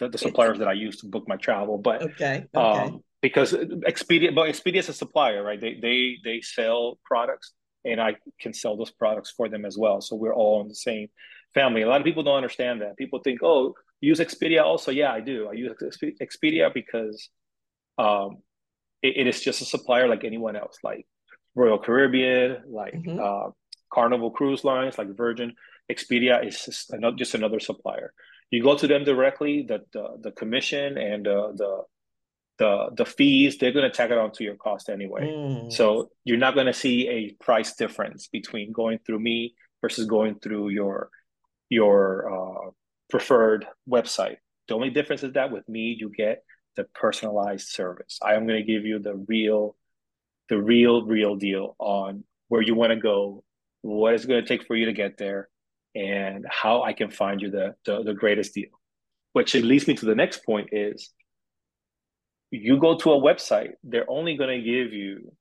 the, 0.00 0.08
the 0.08 0.18
suppliers 0.18 0.58
that 0.58 0.66
I 0.66 0.72
use 0.72 0.96
to 1.02 1.06
book 1.06 1.28
my 1.28 1.36
travel. 1.36 1.78
But 1.78 2.02
okay, 2.02 2.46
okay. 2.52 2.80
Um, 2.82 3.04
because 3.22 3.52
Expedia, 3.52 4.34
but 4.34 4.48
Expedia 4.48 4.78
is 4.78 4.88
a 4.88 4.92
supplier, 4.92 5.44
right? 5.44 5.60
They 5.60 5.78
they 5.80 6.16
they 6.24 6.40
sell 6.40 6.98
products, 7.04 7.52
and 7.84 8.00
I 8.00 8.16
can 8.40 8.52
sell 8.52 8.76
those 8.76 8.90
products 8.90 9.30
for 9.36 9.48
them 9.48 9.64
as 9.64 9.78
well. 9.78 10.00
So 10.00 10.16
we're 10.16 10.34
all 10.34 10.62
in 10.62 10.68
the 10.68 10.74
same 10.74 11.06
family. 11.54 11.82
A 11.82 11.88
lot 11.88 12.00
of 12.00 12.04
people 12.04 12.24
don't 12.24 12.36
understand 12.36 12.82
that. 12.82 12.96
People 12.96 13.20
think, 13.20 13.40
oh, 13.44 13.74
use 14.00 14.20
Expedia 14.20 14.62
also. 14.62 14.90
Yeah, 14.90 15.12
I 15.12 15.20
do. 15.20 15.48
I 15.48 15.52
use 15.52 15.72
Expedia 16.20 16.72
because 16.72 17.28
um, 17.98 18.38
it, 19.02 19.16
it 19.16 19.26
is 19.26 19.40
just 19.40 19.62
a 19.62 19.64
supplier 19.64 20.08
like 20.08 20.24
anyone 20.24 20.56
else, 20.56 20.78
like 20.82 21.06
Royal 21.54 21.78
Caribbean, 21.78 22.62
like 22.68 22.94
mm-hmm. 22.94 23.18
uh, 23.20 23.50
Carnival 23.92 24.30
Cruise 24.30 24.64
Lines, 24.64 24.98
like 24.98 25.16
Virgin. 25.16 25.54
Expedia 25.90 26.46
is 26.46 26.64
just 26.64 26.92
another, 26.92 27.16
just 27.16 27.34
another 27.34 27.60
supplier. 27.60 28.12
You 28.50 28.62
go 28.62 28.76
to 28.76 28.86
them 28.86 29.04
directly, 29.04 29.62
the 29.62 29.80
the, 29.92 30.16
the 30.20 30.32
commission 30.32 30.98
and 30.98 31.26
uh, 31.26 31.52
the 31.54 31.82
the 32.58 32.90
the 32.94 33.04
fees 33.06 33.58
they're 33.58 33.72
going 33.72 33.90
to 33.90 33.96
tack 33.96 34.10
it 34.10 34.18
onto 34.18 34.44
your 34.44 34.54
cost 34.54 34.88
anyway. 34.88 35.22
Mm. 35.22 35.72
So 35.72 36.10
you're 36.24 36.38
not 36.38 36.54
going 36.54 36.66
to 36.66 36.74
see 36.74 37.08
a 37.08 37.32
price 37.42 37.74
difference 37.74 38.28
between 38.28 38.72
going 38.72 38.98
through 39.04 39.18
me 39.18 39.54
versus 39.80 40.06
going 40.06 40.38
through 40.38 40.68
your 40.68 41.10
your 41.68 42.30
uh, 42.30 42.70
preferred 43.10 43.66
website. 43.88 44.36
The 44.68 44.74
only 44.74 44.90
difference 44.90 45.22
is 45.22 45.32
that 45.32 45.50
with 45.50 45.68
me, 45.68 45.96
you 45.98 46.10
get 46.10 46.44
the 46.76 46.84
personalized 46.94 47.68
service. 47.68 48.18
I 48.22 48.34
am 48.34 48.46
going 48.46 48.64
to 48.64 48.72
give 48.72 48.84
you 48.86 48.98
the 48.98 49.16
real, 49.16 49.76
the 50.48 50.60
real, 50.60 51.04
real 51.04 51.36
deal 51.36 51.76
on 51.78 52.24
where 52.48 52.62
you 52.62 52.74
want 52.74 52.90
to 52.90 52.96
go, 52.96 53.44
what 53.82 54.14
it's 54.14 54.24
going 54.24 54.42
to 54.42 54.48
take 54.48 54.66
for 54.66 54.76
you 54.76 54.86
to 54.86 54.92
get 54.92 55.18
there, 55.18 55.48
and 55.94 56.46
how 56.48 56.82
I 56.82 56.92
can 56.92 57.10
find 57.10 57.40
you 57.40 57.50
the, 57.50 57.74
the, 57.84 58.02
the 58.02 58.14
greatest 58.14 58.54
deal. 58.54 58.70
Which 59.32 59.54
leads 59.54 59.86
me 59.86 59.94
to 59.94 60.06
the 60.06 60.14
next 60.14 60.44
point 60.44 60.70
is 60.72 61.12
you 62.50 62.78
go 62.78 62.96
to 62.98 63.12
a 63.12 63.20
website, 63.20 63.72
they're 63.84 64.10
only 64.10 64.36
going 64.36 64.58
to 64.58 64.64
give 64.64 64.92
you 64.92 65.32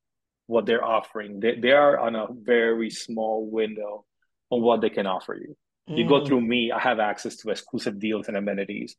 what 0.48 0.66
they're 0.66 0.86
offering. 0.86 1.40
They, 1.40 1.60
they 1.60 1.72
are 1.72 1.98
on 2.00 2.16
a 2.16 2.28
very 2.32 2.90
small 2.90 3.50
window 3.50 4.06
on 4.50 4.62
what 4.62 4.82
they 4.82 4.90
can 4.90 5.08
offer 5.08 5.36
you. 5.36 5.56
You 5.98 6.08
go 6.08 6.26
through 6.26 6.42
me, 6.42 6.72
I 6.72 6.80
have 6.80 7.00
access 7.00 7.36
to 7.38 7.50
exclusive 7.50 8.00
deals 8.00 8.28
and 8.28 8.38
amenities. 8.38 8.96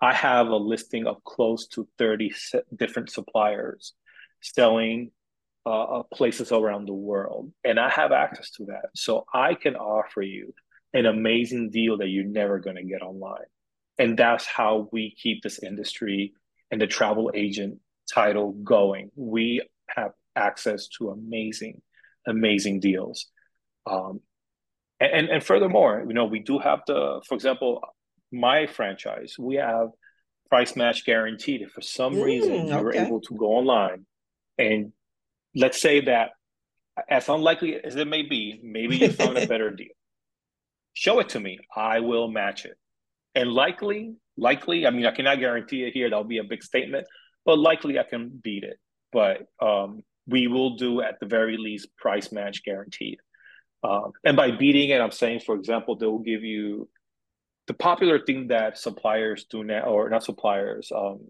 I 0.00 0.12
have 0.12 0.48
a 0.48 0.56
listing 0.56 1.06
of 1.06 1.22
close 1.22 1.68
to 1.68 1.86
30 1.98 2.32
different 2.74 3.10
suppliers 3.10 3.92
selling 4.40 5.12
uh, 5.64 5.82
uh, 5.82 6.02
places 6.12 6.50
around 6.50 6.88
the 6.88 6.94
world, 6.94 7.52
and 7.62 7.78
I 7.78 7.88
have 7.88 8.10
access 8.10 8.50
to 8.52 8.64
that. 8.66 8.86
So 8.96 9.24
I 9.32 9.54
can 9.54 9.76
offer 9.76 10.20
you 10.20 10.52
an 10.92 11.06
amazing 11.06 11.70
deal 11.70 11.98
that 11.98 12.08
you're 12.08 12.24
never 12.24 12.58
going 12.58 12.76
to 12.76 12.82
get 12.82 13.02
online. 13.02 13.46
And 13.98 14.18
that's 14.18 14.44
how 14.44 14.88
we 14.90 15.14
keep 15.14 15.42
this 15.42 15.62
industry 15.62 16.32
and 16.70 16.80
the 16.80 16.88
travel 16.88 17.30
agent 17.34 17.78
title 18.12 18.52
going. 18.52 19.10
We 19.14 19.62
have 19.88 20.12
access 20.34 20.88
to 20.98 21.10
amazing, 21.10 21.82
amazing 22.26 22.80
deals. 22.80 23.26
Um, 23.86 24.20
and, 25.06 25.28
and 25.28 25.44
furthermore, 25.44 26.04
you 26.06 26.14
know, 26.14 26.26
we 26.26 26.40
do 26.40 26.58
have 26.58 26.80
the, 26.86 27.22
for 27.26 27.34
example, 27.34 27.80
my 28.30 28.66
franchise, 28.66 29.36
we 29.38 29.56
have 29.56 29.88
price 30.48 30.76
match 30.76 31.04
guaranteed. 31.04 31.62
If 31.62 31.72
for 31.72 31.80
some 31.80 32.14
mm, 32.14 32.24
reason 32.24 32.68
you 32.68 32.78
were 32.78 32.94
able 32.94 33.20
to 33.22 33.34
go 33.34 33.46
online 33.46 34.06
and 34.58 34.92
let's 35.54 35.80
say 35.80 36.02
that 36.02 36.30
as 37.08 37.28
unlikely 37.28 37.82
as 37.82 37.96
it 37.96 38.06
may 38.06 38.22
be, 38.22 38.60
maybe 38.62 38.96
you 38.96 39.10
found 39.10 39.38
a 39.38 39.46
better 39.52 39.70
deal. 39.70 39.94
Show 40.94 41.20
it 41.20 41.30
to 41.30 41.40
me. 41.40 41.58
I 41.74 42.00
will 42.00 42.28
match 42.28 42.64
it. 42.64 42.76
And 43.34 43.50
likely, 43.50 44.14
likely, 44.36 44.86
I 44.86 44.90
mean, 44.90 45.06
I 45.06 45.10
cannot 45.10 45.38
guarantee 45.38 45.84
it 45.84 45.94
here. 45.94 46.10
That'll 46.10 46.24
be 46.24 46.38
a 46.38 46.44
big 46.44 46.62
statement, 46.62 47.06
but 47.46 47.58
likely 47.58 47.98
I 47.98 48.02
can 48.02 48.28
beat 48.42 48.64
it. 48.64 48.78
But 49.10 49.46
um, 49.60 50.02
we 50.26 50.48
will 50.48 50.76
do 50.76 51.00
at 51.00 51.18
the 51.18 51.26
very 51.26 51.56
least 51.56 51.88
price 51.96 52.30
match 52.30 52.62
guaranteed. 52.62 53.18
Um, 53.82 54.12
and 54.24 54.36
by 54.36 54.52
beating 54.52 54.90
it, 54.90 55.00
I'm 55.00 55.10
saying, 55.10 55.40
for 55.40 55.54
example, 55.54 55.96
they 55.96 56.06
will 56.06 56.20
give 56.20 56.44
you 56.44 56.88
the 57.66 57.74
popular 57.74 58.18
thing 58.18 58.48
that 58.48 58.78
suppliers 58.78 59.46
do 59.50 59.64
now, 59.64 59.82
or 59.82 60.08
not 60.08 60.24
suppliers, 60.24 60.90
um, 60.94 61.20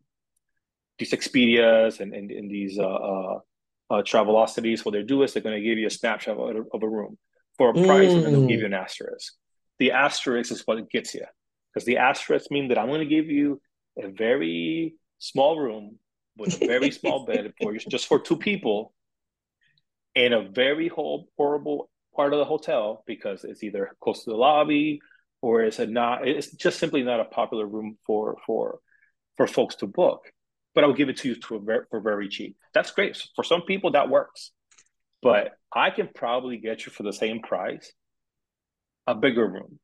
these 0.99 1.13
Expedias 1.13 2.01
and, 2.01 2.15
and, 2.15 2.31
and 2.31 2.51
these 2.51 2.79
uh, 2.79 2.83
uh, 2.83 3.39
uh, 3.91 4.03
Travelocities, 4.03 4.85
what 4.85 4.93
they 4.93 5.03
do 5.03 5.23
is 5.23 5.33
they're 5.33 5.43
going 5.43 5.61
to 5.61 5.67
give 5.67 5.79
you 5.79 5.87
a 5.87 5.91
snapshot 5.91 6.39
of 6.39 6.57
a, 6.57 6.61
of 6.75 6.83
a 6.83 6.89
room 6.89 7.19
for 7.59 7.71
a 7.71 7.75
price, 7.75 8.11
mm. 8.11 8.17
and 8.17 8.25
then 8.25 8.33
they'll 8.33 8.47
give 8.47 8.61
you 8.61 8.67
an 8.67 8.75
asterisk. 8.75 9.35
The 9.79 9.93
asterisk 9.93 10.53
is 10.53 10.63
what 10.67 10.91
gets 10.91 11.15
you, 11.15 11.25
because 11.73 11.87
the 11.87 11.99
asterisk 11.99 12.51
mean 12.51 12.69
that 12.69 12.79
I'm 12.79 12.89
going 12.89 13.01
to 13.01 13.07
give 13.07 13.27
you 13.27 13.61
a 13.99 14.09
very 14.09 14.95
small 15.19 15.59
room 15.59 15.99
with 16.37 16.61
a 16.63 16.67
very 16.67 16.91
small 16.91 17.27
bed 17.31 17.53
for 17.61 17.73
you, 17.73 17.79
just 17.79 18.07
for 18.07 18.19
two 18.19 18.37
people 18.37 18.95
in 20.15 20.33
a 20.33 20.49
very 20.49 20.89
horrible 20.89 21.91
part 22.15 22.33
of 22.33 22.39
the 22.39 22.45
hotel 22.45 23.03
because 23.07 23.45
it's 23.45 23.63
either 23.63 23.97
close 24.01 24.25
to 24.25 24.31
the 24.31 24.37
lobby 24.37 25.01
or 25.41 25.63
it's 25.63 25.79
a 25.79 25.87
not 25.87 26.27
it's 26.27 26.51
just 26.53 26.79
simply 26.79 27.03
not 27.03 27.21
a 27.21 27.25
popular 27.25 27.67
room 27.67 27.99
for 28.07 28.37
for 28.47 28.79
for 29.37 29.47
folks 29.47 29.77
to 29.77 29.87
book. 29.87 30.31
But 30.75 30.85
i'll 30.85 30.95
give 30.95 31.09
it 31.09 31.19
to 31.19 31.29
you 31.29 31.61
very, 31.61 31.85
for 31.91 32.01
very 32.01 32.29
cheap. 32.29 32.57
That's 32.75 32.91
great. 32.91 33.17
For 33.37 33.45
some 33.45 33.63
people 33.63 33.93
that 33.93 34.09
works. 34.09 34.53
But 35.23 35.53
i 35.75 35.91
can 35.91 36.09
probably 36.15 36.59
get 36.59 36.85
you 36.87 36.93
for 36.93 37.03
the 37.03 37.13
same 37.13 37.41
price 37.41 37.93
a 39.07 39.15
bigger 39.15 39.47
room 39.47 39.79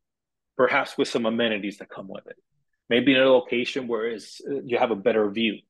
perhaps 0.58 0.98
with 0.98 1.08
some 1.08 1.24
amenities 1.24 1.78
that 1.78 1.88
come 1.88 2.08
with 2.08 2.26
it. 2.26 2.36
Maybe 2.90 3.14
in 3.14 3.20
a 3.20 3.30
location 3.30 3.86
where 3.86 4.06
it's, 4.06 4.42
you 4.64 4.76
have 4.76 4.90
a 4.90 4.96
better 4.96 5.30
view. 5.30 5.60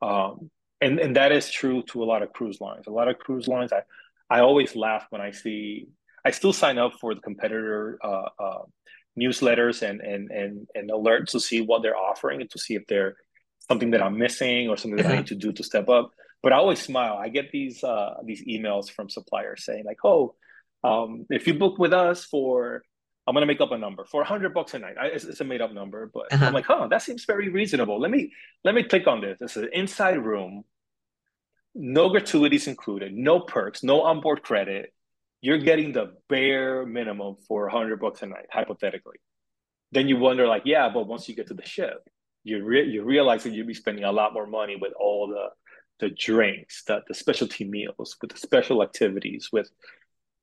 Um, 0.00 0.50
and 0.80 1.00
and 1.00 1.16
that 1.16 1.32
is 1.32 1.50
true 1.50 1.82
to 1.88 2.04
a 2.04 2.06
lot 2.06 2.22
of 2.22 2.32
cruise 2.32 2.60
lines. 2.60 2.86
A 2.86 2.92
lot 2.92 3.08
of 3.08 3.18
cruise 3.18 3.48
lines 3.48 3.72
i 3.72 3.82
I 4.30 4.40
always 4.40 4.76
laugh 4.76 5.06
when 5.10 5.20
I 5.20 5.30
see. 5.30 5.88
I 6.24 6.30
still 6.30 6.52
sign 6.52 6.78
up 6.78 6.94
for 7.00 7.14
the 7.14 7.20
competitor 7.20 7.98
uh, 8.02 8.28
uh, 8.38 8.62
newsletters 9.18 9.82
and 9.82 10.00
and 10.00 10.30
and 10.30 10.66
and 10.74 10.90
alerts 10.90 11.30
to 11.30 11.40
see 11.40 11.60
what 11.60 11.82
they're 11.82 11.96
offering 11.96 12.40
and 12.40 12.50
to 12.50 12.58
see 12.58 12.74
if 12.74 12.86
they're 12.86 13.16
something 13.68 13.90
that 13.90 14.02
I'm 14.02 14.18
missing 14.18 14.68
or 14.68 14.76
something 14.76 14.96
that 14.96 15.06
I 15.06 15.08
uh-huh. 15.10 15.16
need 15.16 15.26
to 15.28 15.34
do 15.34 15.52
to 15.52 15.62
step 15.62 15.88
up. 15.88 16.10
But 16.42 16.52
I 16.52 16.56
always 16.56 16.80
smile. 16.80 17.16
I 17.16 17.28
get 17.28 17.50
these 17.50 17.82
uh, 17.82 18.14
these 18.24 18.44
emails 18.46 18.90
from 18.90 19.08
suppliers 19.08 19.64
saying 19.64 19.84
like, 19.84 20.04
"Oh, 20.04 20.34
um, 20.84 21.26
if 21.30 21.46
you 21.46 21.54
book 21.54 21.78
with 21.78 21.92
us 21.92 22.24
for 22.24 22.82
I'm 23.28 23.34
gonna 23.34 23.46
make 23.46 23.60
up 23.60 23.72
a 23.72 23.78
number 23.78 24.06
for 24.06 24.24
hundred 24.24 24.54
bucks 24.54 24.72
a 24.72 24.78
night. 24.78 24.96
I, 24.98 25.08
it's, 25.08 25.24
it's, 25.24 25.40
a 25.42 25.44
made 25.44 25.60
up 25.60 25.74
number, 25.74 26.10
but 26.12 26.32
uh-huh. 26.32 26.46
I'm 26.46 26.54
like, 26.54 26.64
huh, 26.64 26.88
that 26.90 27.02
seems 27.02 27.26
very 27.26 27.50
reasonable. 27.50 28.00
Let 28.00 28.10
me 28.10 28.32
let 28.64 28.74
me 28.74 28.82
click 28.82 29.06
on 29.06 29.20
this. 29.20 29.38
It's 29.42 29.56
an 29.56 29.68
inside 29.74 30.24
room 30.24 30.64
no 31.78 32.08
gratuities 32.08 32.66
included, 32.66 33.14
no 33.14 33.38
perks, 33.38 33.84
no 33.84 34.02
onboard 34.02 34.42
credit. 34.42 34.92
You're 35.40 35.58
getting 35.58 35.92
the 35.92 36.14
bare 36.28 36.84
minimum 36.84 37.36
for 37.46 37.62
100 37.62 38.00
bucks 38.00 38.20
a 38.22 38.26
night, 38.26 38.46
hypothetically. 38.50 39.18
Then 39.92 40.08
you 40.08 40.16
wonder, 40.16 40.48
like, 40.48 40.62
yeah, 40.64 40.88
but 40.92 41.06
once 41.06 41.28
you 41.28 41.36
get 41.36 41.46
to 41.46 41.54
the 41.54 41.64
ship, 41.64 42.08
you 42.42 42.64
re- 42.64 42.90
you 42.90 43.04
realize 43.04 43.44
that 43.44 43.52
you'll 43.52 43.66
be 43.66 43.74
spending 43.74 44.04
a 44.04 44.10
lot 44.10 44.34
more 44.34 44.46
money 44.46 44.76
with 44.76 44.92
all 44.98 45.28
the 45.28 45.50
the 46.00 46.10
drinks, 46.14 46.84
the, 46.84 47.00
the 47.08 47.14
specialty 47.14 47.64
meals, 47.64 48.16
with 48.20 48.32
the 48.32 48.38
special 48.38 48.82
activities. 48.82 49.48
With 49.52 49.70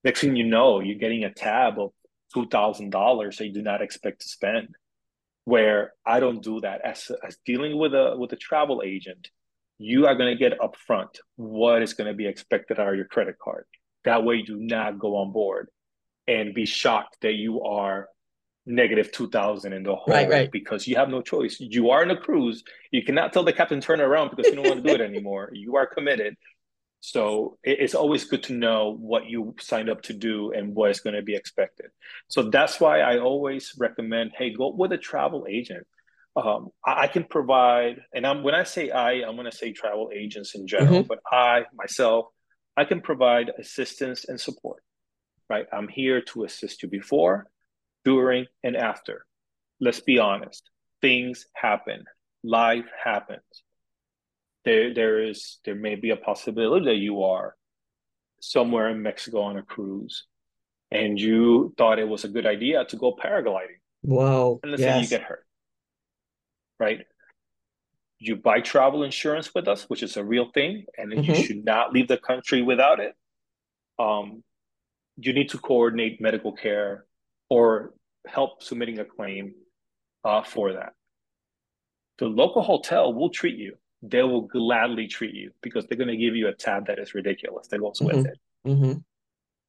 next 0.04 0.22
thing 0.22 0.36
you 0.36 0.46
know, 0.46 0.80
you're 0.80 0.98
getting 0.98 1.26
a 1.26 1.34
tab 1.34 1.80
of 1.80 1.92
two 2.34 2.48
thousand 2.48 2.92
dollars 2.92 3.38
that 3.38 3.48
you 3.48 3.54
do 3.54 3.62
not 3.62 3.82
expect 3.82 4.22
to 4.22 4.30
spend. 4.30 4.70
Where 5.44 5.94
I 6.06 6.22
don't 6.22 6.42
do 6.42 6.62
that 6.62 6.82
as 6.82 7.12
as 7.26 7.38
dealing 7.46 7.78
with 7.78 7.94
a 7.94 8.16
with 8.18 8.32
a 8.32 8.38
travel 8.38 8.82
agent 8.86 9.30
you 9.78 10.08
are 10.08 10.16
going 10.16 10.36
to 10.36 10.40
get 10.40 10.60
upfront 10.60 11.18
what 11.36 11.82
is 11.82 11.94
going 11.94 12.08
to 12.08 12.14
be 12.14 12.28
expected 12.28 12.80
out 12.80 12.90
of 12.90 12.96
your 12.96 13.06
credit 13.06 13.36
card. 13.42 13.66
That 14.06 14.24
way, 14.24 14.36
you 14.36 14.46
do 14.46 14.58
not 14.58 15.00
go 15.00 15.18
on 15.18 15.32
board 15.32 15.70
and 16.28 16.54
be 16.54 16.66
shocked 16.66 17.18
that 17.22 17.34
you 17.34 17.62
are 17.64 18.08
negative 18.66 19.12
2000 19.12 19.74
in 19.74 19.84
the 19.84 19.96
hole 19.96 20.06
right, 20.08 20.30
right. 20.30 20.52
because 20.52 20.88
you 20.88 20.96
have 20.96 21.10
no 21.10 21.22
choice. 21.22 21.58
You 21.60 21.92
are 21.92 22.02
in 22.02 22.10
a 22.10 22.18
cruise. 22.18 22.64
You 22.92 23.04
cannot 23.04 23.32
tell 23.32 23.44
the 23.44 23.54
captain 23.54 23.80
turn 23.80 24.02
around 24.02 24.32
because 24.36 24.48
you 24.48 24.56
don't 24.56 24.68
want 24.68 24.84
to 24.84 24.90
do 24.90 24.96
it 24.96 25.02
anymore. 25.02 25.52
You 25.54 25.76
are 25.76 25.86
committed. 25.86 26.36
So 27.02 27.60
it's 27.64 27.94
always 27.94 28.24
good 28.24 28.42
to 28.44 28.54
know 28.54 28.96
what 29.00 29.28
you 29.30 29.56
signed 29.60 29.92
up 29.92 30.02
to 30.04 30.14
do 30.14 30.52
and 30.54 30.74
what 30.74 30.90
is 30.90 31.02
going 31.02 31.16
to 31.16 31.22
be 31.22 31.36
expected. 31.36 31.92
So 32.28 32.50
that's 32.50 32.80
why 32.80 33.02
I 33.02 33.20
always 33.20 33.74
recommend, 33.78 34.32
hey, 34.36 34.52
go 34.52 34.74
with 34.74 34.92
a 34.92 34.98
travel 34.98 35.46
agent 35.48 35.86
um, 36.36 36.70
I, 36.86 37.08
can 37.08 37.24
provide, 37.24 38.02
and 38.14 38.28
I'm 38.28 38.44
when 38.44 38.56
I 38.56 38.64
say 38.64 38.92
I, 38.92 39.24
I'm 39.26 39.36
going 39.36 39.50
to 39.50 39.56
say 39.56 39.72
travel 39.72 40.12
agents 40.14 40.54
in 40.56 40.68
general, 40.68 41.00
mm-hmm. 41.00 41.08
but 41.08 41.20
I 41.32 41.64
myself, 41.74 42.26
I 42.76 42.84
can 42.84 43.02
provide 43.02 43.52
assistance 43.58 44.26
and 44.26 44.40
support. 44.40 44.84
Right, 45.50 45.68
I'm 45.72 45.88
here 45.88 46.22
to 46.34 46.44
assist 46.44 46.82
you 46.84 46.90
before, 46.90 47.48
during, 48.04 48.48
and 48.64 48.76
after. 48.76 49.26
Let's 49.80 50.00
be 50.00 50.18
honest, 50.20 50.70
things 51.02 51.46
happen. 51.54 52.06
life 52.44 52.86
happens. 53.04 53.44
There, 54.66 54.94
there 54.94 55.24
is, 55.24 55.60
there 55.64 55.76
may 55.76 55.96
be 55.96 56.10
a 56.10 56.16
possibility 56.16 56.86
that 56.86 56.96
you 56.96 57.24
are 57.24 57.56
somewhere 58.42 58.90
in 58.90 59.04
Mexico 59.04 59.42
on 59.42 59.58
a 59.58 59.64
cruise, 59.64 60.26
and 60.92 61.20
you 61.20 61.74
thought 61.78 62.00
it 62.00 62.08
was 62.08 62.24
a 62.24 62.30
good 62.30 62.46
idea 62.46 62.86
to 62.86 62.98
go 62.98 63.16
paragliding. 63.16 63.80
Whoa! 64.02 64.60
And 64.64 64.72
let's 64.72 64.82
yes. 64.82 64.96
say 64.96 65.02
you 65.02 65.08
get 65.08 65.28
hurt, 65.28 65.45
right? 66.80 67.06
You 68.20 68.36
buy 68.36 68.62
travel 68.62 69.04
insurance 69.04 69.54
with 69.54 69.68
us, 69.68 69.84
which 69.90 70.04
is 70.04 70.18
a 70.18 70.24
real 70.24 70.50
thing, 70.54 70.86
and 70.98 71.12
mm-hmm. 71.12 71.24
you 71.24 71.36
should 71.36 71.66
not 71.66 71.94
leave 71.94 72.08
the 72.08 72.18
country 72.18 72.62
without 72.62 73.00
it. 73.00 73.14
Um, 74.00 74.44
you 75.18 75.34
need 75.34 75.50
to 75.50 75.58
coordinate 75.58 76.22
medical 76.22 76.54
care 76.54 77.06
or 77.50 77.94
help 78.28 78.64
submitting 78.64 79.00
a 79.00 79.06
claim 79.06 79.54
uh, 80.24 80.44
for 80.44 80.74
that. 80.74 80.94
The 82.18 82.26
local 82.26 82.62
hotel 82.62 83.14
will 83.14 83.30
treat 83.30 83.58
you. 83.58 83.76
They 84.02 84.24
will 84.24 84.42
gladly 84.42 85.08
treat 85.08 85.34
you 85.34 85.52
because 85.62 85.86
they're 85.86 85.98
going 85.98 86.10
to 86.10 86.18
give 86.18 86.36
you 86.36 86.48
a 86.48 86.54
tab 86.54 86.88
that 86.88 87.00
is 87.00 87.14
ridiculous 87.14 87.68
that 87.68 87.80
goes 87.80 88.00
mm-hmm. 88.00 88.18
with 88.18 88.26
it. 88.28 88.40
Mm-hmm. 88.66 88.94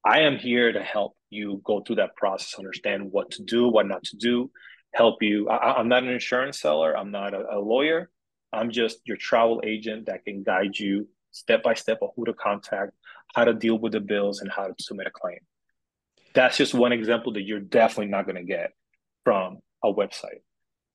I 0.05 0.21
am 0.21 0.37
here 0.37 0.73
to 0.73 0.83
help 0.83 1.17
you 1.31 1.61
go 1.65 1.81
through 1.81 1.97
that 1.97 2.15
process, 2.15 2.55
understand 2.59 3.11
what 3.11 3.33
to 3.33 3.43
do, 3.43 3.69
what 3.69 3.89
not 3.89 4.05
to 4.05 4.17
do, 4.17 4.51
help 4.97 5.23
you. 5.23 5.49
I, 5.49 5.79
am 5.79 5.89
not 5.89 6.03
an 6.03 6.09
insurance 6.09 6.59
seller. 6.59 6.97
I'm 6.97 7.11
not 7.11 7.35
a, 7.35 7.57
a 7.57 7.61
lawyer. 7.61 8.11
I'm 8.53 8.71
just 8.71 8.99
your 9.05 9.17
travel 9.17 9.61
agent 9.65 10.07
that 10.07 10.25
can 10.25 10.43
guide 10.43 10.79
you 10.79 11.09
step 11.33 11.63
by 11.63 11.75
step 11.75 11.99
on 12.01 12.11
who 12.17 12.25
to 12.25 12.33
contact, 12.33 12.93
how 13.35 13.45
to 13.45 13.53
deal 13.53 13.79
with 13.79 13.93
the 13.93 14.01
bills, 14.01 14.41
and 14.41 14.51
how 14.51 14.67
to 14.67 14.75
submit 14.81 15.07
a 15.07 15.11
claim. 15.11 15.39
That's 16.35 16.57
just 16.57 16.75
one 16.75 16.93
example 16.93 17.35
that 17.35 17.43
you're 17.43 17.61
definitely 17.61 18.11
not 18.11 18.25
going 18.25 18.37
to 18.37 18.45
get 18.45 18.73
from 19.25 19.59
a 19.85 19.93
website. 19.93 20.41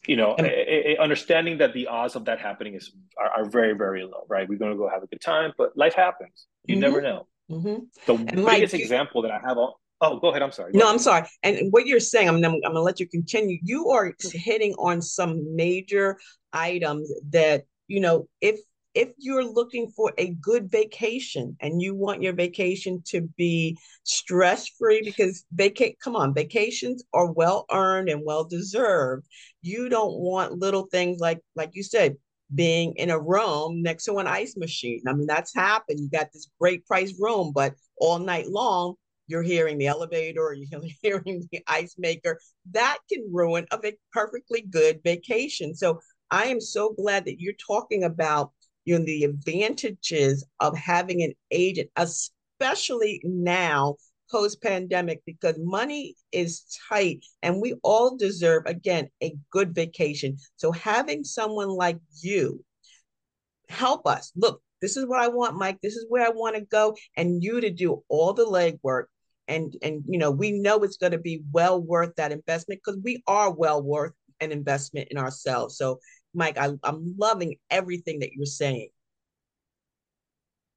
You 0.08 0.16
know, 0.16 0.34
and, 0.36 0.48
a, 0.48 0.94
a, 0.94 0.98
understanding 0.98 1.60
that 1.60 1.74
the 1.74 1.88
odds 1.88 2.16
of 2.16 2.26
that 2.26 2.40
happening 2.40 2.74
is 2.74 2.92
are, 3.20 3.44
are, 3.44 3.50
very 3.50 3.74
very 3.74 4.04
low. 4.04 4.26
Right? 4.28 4.50
We're 4.50 4.58
going 4.58 4.72
to 4.72 4.78
go 4.78 4.90
have 4.90 5.04
a 5.04 5.08
good 5.08 5.22
time, 5.22 5.54
but 5.60 5.78
life 5.78 5.94
happens. 5.94 6.48
You 6.66 6.76
mm-hmm. 6.76 6.82
never 6.82 7.02
know. 7.02 7.28
Mm-hmm. 7.52 7.84
The 8.08 8.14
and 8.16 8.46
biggest 8.46 8.74
Mike, 8.74 8.74
example 8.74 9.22
that 9.22 9.32
I 9.32 9.40
have 9.48 9.58
on. 9.60 9.74
Oh, 10.02 10.20
go 10.20 10.30
ahead. 10.30 10.42
I'm 10.42 10.52
sorry. 10.52 10.74
Go 10.74 10.80
no, 10.80 10.86
ahead. 10.86 10.94
I'm 10.94 11.00
sorry. 11.00 11.28
And 11.44 11.72
what 11.72 11.86
you're 11.86 12.00
saying, 12.00 12.28
I'm, 12.28 12.38
I'm, 12.38 12.46
I'm 12.46 12.62
going 12.62 12.74
to 12.74 12.82
let 12.82 13.00
you 13.00 13.08
continue. 13.08 13.60
You 13.62 13.90
are 13.90 14.14
hitting 14.34 14.74
on 14.74 15.02
some 15.02 15.56
major 15.56 16.18
items 16.54 17.12
that 17.30 17.64
you 17.88 18.00
know 18.00 18.28
if 18.42 18.60
if 18.94 19.10
you're 19.18 19.46
looking 19.46 19.90
for 19.96 20.12
a 20.18 20.34
good 20.42 20.70
vacation 20.70 21.56
and 21.62 21.82
you 21.82 21.96
want 21.96 22.22
your 22.22 22.34
vacation 22.34 23.02
to 23.06 23.22
be 23.38 23.78
stress 24.04 24.68
free 24.68 25.02
because 25.04 25.46
vacate 25.54 25.98
come 26.04 26.16
on 26.16 26.34
vacations 26.34 27.04
are 27.14 27.32
well 27.32 27.66
earned 27.72 28.10
and 28.10 28.24
well 28.26 28.44
deserved 28.44 29.26
you 29.62 29.88
don't 29.88 30.20
want 30.20 30.60
little 30.60 30.88
things 30.92 31.20
like 31.20 31.40
like 31.56 31.72
you 31.74 31.84
said 31.84 32.16
being 32.54 32.94
in 32.98 33.10
a 33.10 33.20
room 33.20 33.82
next 33.82 34.04
to 34.04 34.18
an 34.18 34.28
ice 34.28 34.58
machine 34.58 35.02
i 35.08 35.14
mean 35.14 35.28
that's 35.28 35.56
happened 35.56 36.00
you 36.00 36.10
got 36.10 36.28
this 36.34 36.50
great 36.60 36.86
price 36.86 37.14
room 37.18 37.52
but 37.54 37.74
all 37.98 38.20
night 38.20 38.50
long 38.50 38.96
you're 39.32 39.42
hearing 39.42 39.78
the 39.78 39.88
elevator 39.88 40.42
or 40.42 40.54
you're 40.54 40.82
hearing 41.02 41.48
the 41.52 41.64
ice 41.68 41.96
maker 41.98 42.40
that 42.72 42.98
can 43.12 43.28
ruin 43.32 43.66
a 43.72 43.80
perfectly 44.12 44.62
good 44.62 45.00
vacation. 45.04 45.74
So 45.74 46.00
i 46.30 46.46
am 46.46 46.62
so 46.62 46.94
glad 46.94 47.26
that 47.26 47.42
you're 47.42 47.54
talking 47.68 48.04
about 48.04 48.52
you 48.86 48.98
know 48.98 49.06
the 49.06 49.24
advantages 49.26 50.46
of 50.60 50.78
having 50.78 51.22
an 51.22 51.34
agent 51.52 51.90
especially 51.98 53.22
now 53.24 53.96
post 54.32 54.62
pandemic 54.62 55.22
because 55.26 55.56
money 55.60 56.16
is 56.32 56.66
tight 56.90 57.26
and 57.44 57.62
we 57.62 57.76
all 57.84 58.16
deserve 58.16 58.64
again 58.66 59.10
a 59.22 59.36
good 59.52 59.76
vacation. 59.76 60.38
So 60.56 60.72
having 60.72 61.24
someone 61.26 61.68
like 61.68 62.00
you 62.22 62.64
help 63.68 64.08
us. 64.08 64.32
Look 64.36 64.62
this 64.82 64.98
is 64.98 65.06
what 65.06 65.20
i 65.20 65.28
want 65.28 65.58
mike. 65.58 65.80
This 65.82 65.96
is 65.96 66.06
where 66.10 66.26
i 66.26 66.30
want 66.30 66.56
to 66.56 66.62
go. 66.62 66.96
And 67.18 67.44
you 67.44 67.62
to 67.62 67.70
do 67.70 68.04
all 68.10 68.34
the 68.34 68.46
legwork 68.46 69.06
and 69.48 69.76
and 69.82 70.04
you 70.08 70.18
know 70.18 70.32
we 70.32 70.52
know 70.52 70.80
it's 70.80 70.98
going 70.98 71.12
to 71.12 71.18
be 71.18 71.42
well 71.52 71.82
worth 71.82 72.16
that 72.16 72.32
investment 72.32 72.82
because 72.84 73.00
we 73.04 73.22
are 73.28 73.52
well 73.52 73.82
worth 73.82 74.14
an 74.40 74.52
investment 74.52 75.08
in 75.12 75.18
ourselves 75.18 75.78
so 75.78 76.00
Mike, 76.34 76.58
I, 76.58 76.72
am 76.84 77.16
loving 77.18 77.56
everything 77.70 78.20
that 78.20 78.34
you're 78.34 78.46
saying. 78.46 78.90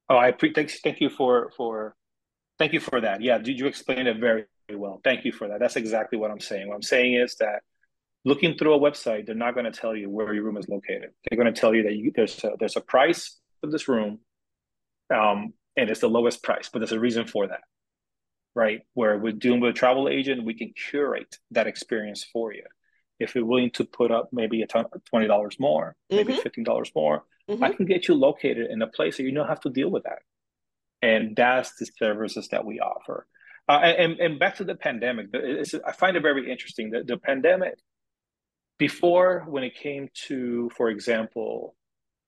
Oh, 0.09 0.17
I 0.17 0.31
pre- 0.31 0.53
thank, 0.53 0.71
thank 0.83 1.01
you 1.01 1.09
for 1.09 1.51
for 1.55 1.95
thank 2.59 2.73
you 2.73 2.79
for 2.79 3.01
that. 3.01 3.21
Yeah, 3.21 3.37
did 3.37 3.59
you 3.59 3.67
explain 3.67 4.07
it 4.07 4.17
very, 4.19 4.45
very 4.67 4.79
well? 4.79 5.01
Thank 5.03 5.25
you 5.25 5.31
for 5.31 5.47
that. 5.47 5.59
That's 5.59 5.77
exactly 5.77 6.19
what 6.19 6.31
I'm 6.31 6.39
saying. 6.39 6.67
What 6.67 6.75
I'm 6.75 6.81
saying 6.81 7.15
is 7.15 7.35
that 7.37 7.61
looking 8.23 8.57
through 8.57 8.75
a 8.75 8.79
website, 8.79 9.25
they're 9.25 9.35
not 9.35 9.55
going 9.55 9.71
to 9.71 9.77
tell 9.77 9.95
you 9.95 10.09
where 10.09 10.33
your 10.33 10.43
room 10.43 10.57
is 10.57 10.69
located. 10.69 11.11
They're 11.29 11.41
going 11.41 11.53
to 11.53 11.59
tell 11.59 11.73
you 11.73 11.83
that 11.83 11.93
you, 11.93 12.11
there's 12.15 12.43
a, 12.43 12.51
there's 12.59 12.75
a 12.75 12.81
price 12.81 13.39
for 13.61 13.69
this 13.69 13.87
room, 13.87 14.19
um, 15.13 15.53
and 15.75 15.89
it's 15.89 16.01
the 16.01 16.09
lowest 16.09 16.43
price, 16.43 16.69
but 16.71 16.79
there's 16.79 16.91
a 16.91 16.99
reason 16.99 17.25
for 17.25 17.47
that, 17.47 17.61
right? 18.55 18.81
Where 18.93 19.17
we're 19.17 19.33
doing 19.33 19.59
with 19.59 19.71
a 19.71 19.77
travel 19.77 20.09
agent, 20.09 20.45
we 20.45 20.53
can 20.53 20.73
curate 20.73 21.37
that 21.51 21.67
experience 21.67 22.23
for 22.23 22.53
you 22.53 22.63
if 23.19 23.35
you're 23.35 23.45
willing 23.45 23.71
to 23.71 23.85
put 23.85 24.11
up 24.11 24.29
maybe 24.31 24.61
a 24.61 24.67
ton, 24.67 24.85
twenty 25.09 25.27
dollars 25.27 25.57
more, 25.59 25.95
maybe 26.09 26.33
mm-hmm. 26.33 26.41
fifteen 26.41 26.63
dollars 26.63 26.91
more, 26.95 27.23
mm-hmm. 27.49 27.63
I 27.63 27.71
can 27.71 27.85
get 27.85 28.07
you 28.07 28.15
located 28.15 28.69
in 28.69 28.81
a 28.81 28.87
place 28.87 29.17
that 29.17 29.23
you 29.23 29.31
don't 29.31 29.47
have 29.47 29.61
to 29.61 29.69
deal 29.69 29.89
with 29.89 30.03
that. 30.03 30.19
And 31.01 31.35
that's 31.35 31.75
the 31.75 31.87
services 31.97 32.49
that 32.49 32.65
we 32.65 32.79
offer. 32.79 33.27
Uh, 33.67 33.73
and 33.73 34.19
and 34.19 34.39
back 34.39 34.57
to 34.57 34.63
the 34.63 34.75
pandemic, 34.75 35.27
I 35.33 35.91
find 35.93 36.17
it 36.17 36.21
very 36.21 36.51
interesting 36.51 36.91
that 36.91 37.07
the 37.07 37.17
pandemic, 37.17 37.75
before 38.77 39.45
when 39.47 39.63
it 39.63 39.75
came 39.75 40.09
to, 40.27 40.69
for 40.75 40.89
example, 40.89 41.75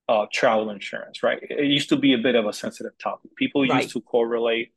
uh, 0.10 0.26
travel 0.32 0.70
insurance, 0.70 1.22
right? 1.22 1.40
It 1.42 1.66
used 1.66 1.90
to 1.90 1.98
be 1.98 2.14
a 2.14 2.18
bit 2.18 2.36
of 2.36 2.46
a 2.46 2.54
sensitive 2.54 2.98
topic. 2.98 3.36
People 3.36 3.68
right. 3.68 3.84
used 3.84 3.94
to 3.94 4.02
correlate 4.02 4.72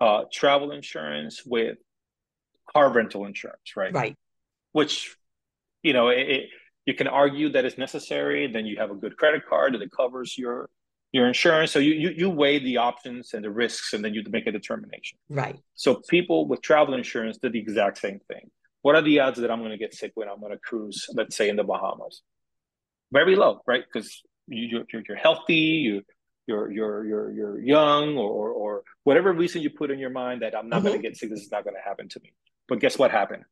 uh, 0.00 0.24
travel 0.32 0.72
insurance 0.72 1.42
with 1.44 1.78
car 2.72 2.92
rental 2.92 3.26
insurance, 3.26 3.76
right? 3.76 3.92
Right. 3.92 4.16
Which 4.72 5.16
you 5.82 5.92
know, 5.92 6.08
it, 6.08 6.28
it, 6.28 6.50
you 6.86 6.94
can 6.94 7.06
argue 7.06 7.50
that 7.52 7.64
it's 7.64 7.78
necessary. 7.78 8.50
Then 8.52 8.66
you 8.66 8.76
have 8.78 8.90
a 8.90 8.94
good 8.94 9.16
credit 9.16 9.42
card 9.48 9.74
that 9.74 9.92
covers 9.92 10.36
your 10.36 10.68
your 11.12 11.26
insurance. 11.26 11.72
So 11.72 11.78
you, 11.78 11.94
you 11.94 12.10
you 12.10 12.30
weigh 12.30 12.58
the 12.58 12.78
options 12.78 13.34
and 13.34 13.44
the 13.44 13.50
risks, 13.50 13.92
and 13.92 14.04
then 14.04 14.14
you 14.14 14.22
make 14.28 14.46
a 14.46 14.52
determination. 14.52 15.18
Right. 15.28 15.58
So 15.74 16.00
people 16.08 16.46
with 16.46 16.62
travel 16.62 16.94
insurance 16.94 17.38
did 17.38 17.52
the 17.52 17.58
exact 17.58 17.98
same 17.98 18.20
thing. 18.28 18.50
What 18.82 18.94
are 18.94 19.02
the 19.02 19.20
odds 19.20 19.38
that 19.40 19.50
I'm 19.50 19.58
going 19.58 19.72
to 19.72 19.78
get 19.78 19.94
sick 19.94 20.12
when 20.14 20.28
I'm 20.28 20.40
going 20.40 20.52
to 20.52 20.58
cruise, 20.58 21.06
let's 21.14 21.36
say 21.36 21.50
in 21.50 21.56
the 21.56 21.64
Bahamas? 21.64 22.22
Very 23.12 23.36
low, 23.36 23.60
right? 23.66 23.84
Because 23.84 24.22
you, 24.46 24.84
you're, 24.90 25.02
you're 25.06 25.18
healthy, 25.18 25.54
you 25.54 26.02
you're 26.50 26.70
you're 26.70 27.04
you're 27.10 27.30
you're 27.38 27.58
young, 27.60 28.18
or 28.18 28.50
or 28.62 28.82
whatever 29.04 29.32
reason 29.32 29.62
you 29.62 29.70
put 29.70 29.90
in 29.90 29.98
your 29.98 30.14
mind 30.22 30.42
that 30.42 30.54
I'm 30.56 30.68
not 30.68 30.78
mm-hmm. 30.78 30.88
going 30.88 31.02
to 31.02 31.08
get 31.08 31.16
sick. 31.16 31.30
This 31.30 31.42
is 31.46 31.52
not 31.52 31.64
going 31.64 31.76
to 31.80 31.88
happen 31.90 32.08
to 32.14 32.20
me. 32.20 32.32
But 32.68 32.80
guess 32.80 32.98
what 32.98 33.10
happened? 33.10 33.44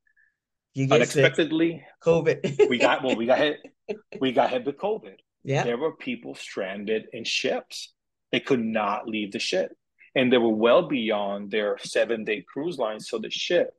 Unexpectedly 0.76 1.84
COVID. 2.04 2.68
we 2.68 2.78
got 2.78 3.02
well, 3.04 3.16
we 3.16 3.26
got 3.26 3.38
hit. 3.38 3.58
We 4.20 4.32
got 4.32 4.50
hit 4.50 4.66
with 4.66 4.76
COVID. 4.76 5.16
Yeah. 5.44 5.64
There 5.64 5.78
were 5.78 5.96
people 5.96 6.34
stranded 6.34 7.06
in 7.14 7.24
ships. 7.24 7.94
They 8.32 8.40
could 8.40 8.62
not 8.62 9.08
leave 9.08 9.32
the 9.32 9.38
ship. 9.38 9.74
And 10.14 10.30
they 10.30 10.36
were 10.36 10.58
well 10.66 10.82
beyond 10.86 11.50
their 11.50 11.78
seven 11.78 12.24
day 12.24 12.44
cruise 12.52 12.76
line. 12.76 13.00
So 13.00 13.18
the 13.18 13.30
ship 13.30 13.70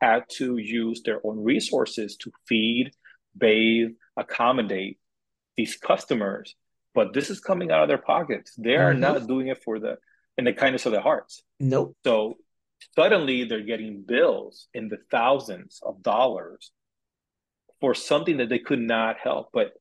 had 0.00 0.22
to 0.38 0.56
use 0.56 1.02
their 1.02 1.20
own 1.26 1.44
resources 1.44 2.16
to 2.22 2.32
feed, 2.48 2.92
bathe, 3.36 3.90
accommodate 4.16 4.98
these 5.58 5.76
customers. 5.76 6.54
But 6.94 7.12
this 7.12 7.30
is 7.30 7.40
coming 7.40 7.70
out 7.70 7.82
of 7.82 7.88
their 7.88 7.98
pockets. 7.98 8.54
They 8.56 8.76
are 8.76 8.92
mm-hmm. 8.92 9.00
not 9.00 9.26
doing 9.26 9.48
it 9.48 9.62
for 9.62 9.78
the 9.78 9.98
in 10.38 10.44
the 10.44 10.52
kindness 10.52 10.86
of 10.86 10.92
their 10.92 11.00
hearts. 11.00 11.42
Nope. 11.60 11.96
So 12.04 12.36
suddenly 12.94 13.44
they're 13.44 13.60
getting 13.60 14.02
bills 14.02 14.68
in 14.74 14.88
the 14.88 14.98
thousands 15.10 15.80
of 15.82 16.02
dollars 16.02 16.72
for 17.80 17.94
something 17.94 18.38
that 18.38 18.48
they 18.48 18.58
could 18.58 18.80
not 18.80 19.16
help. 19.18 19.50
But 19.52 19.72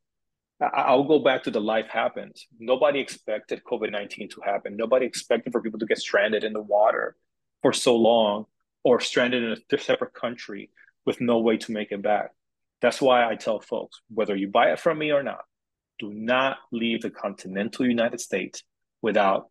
I'll 0.62 1.04
go 1.04 1.20
back 1.20 1.44
to 1.44 1.52
the 1.52 1.62
life 1.62 1.88
happens. 1.88 2.48
Nobody 2.60 3.00
expected 3.00 3.64
COVID 3.64 3.92
19 3.92 4.30
to 4.30 4.42
happen. 4.42 4.78
Nobody 4.78 5.06
expected 5.06 5.52
for 5.52 5.62
people 5.62 5.80
to 5.80 5.86
get 5.86 5.98
stranded 5.98 6.44
in 6.44 6.54
the 6.54 6.62
water 6.62 7.16
for 7.62 7.74
so 7.74 7.96
long 7.96 8.46
or 8.84 9.00
stranded 9.00 9.44
in 9.44 9.58
a 9.72 9.82
separate 9.82 10.14
country 10.14 10.70
with 11.06 11.22
no 11.22 11.40
way 11.40 11.58
to 11.58 11.72
make 11.72 11.92
it 11.92 12.02
back. 12.02 12.32
That's 12.82 13.02
why 13.02 13.30
I 13.30 13.36
tell 13.36 13.60
folks 13.60 14.02
whether 14.14 14.36
you 14.36 14.50
buy 14.50 14.72
it 14.72 14.80
from 14.80 14.98
me 15.00 15.12
or 15.12 15.24
not, 15.24 15.46
do 16.04 16.14
not 16.14 16.58
leave 16.72 17.02
the 17.02 17.10
continental 17.10 17.86
United 17.86 18.20
States 18.20 18.64
without 19.02 19.48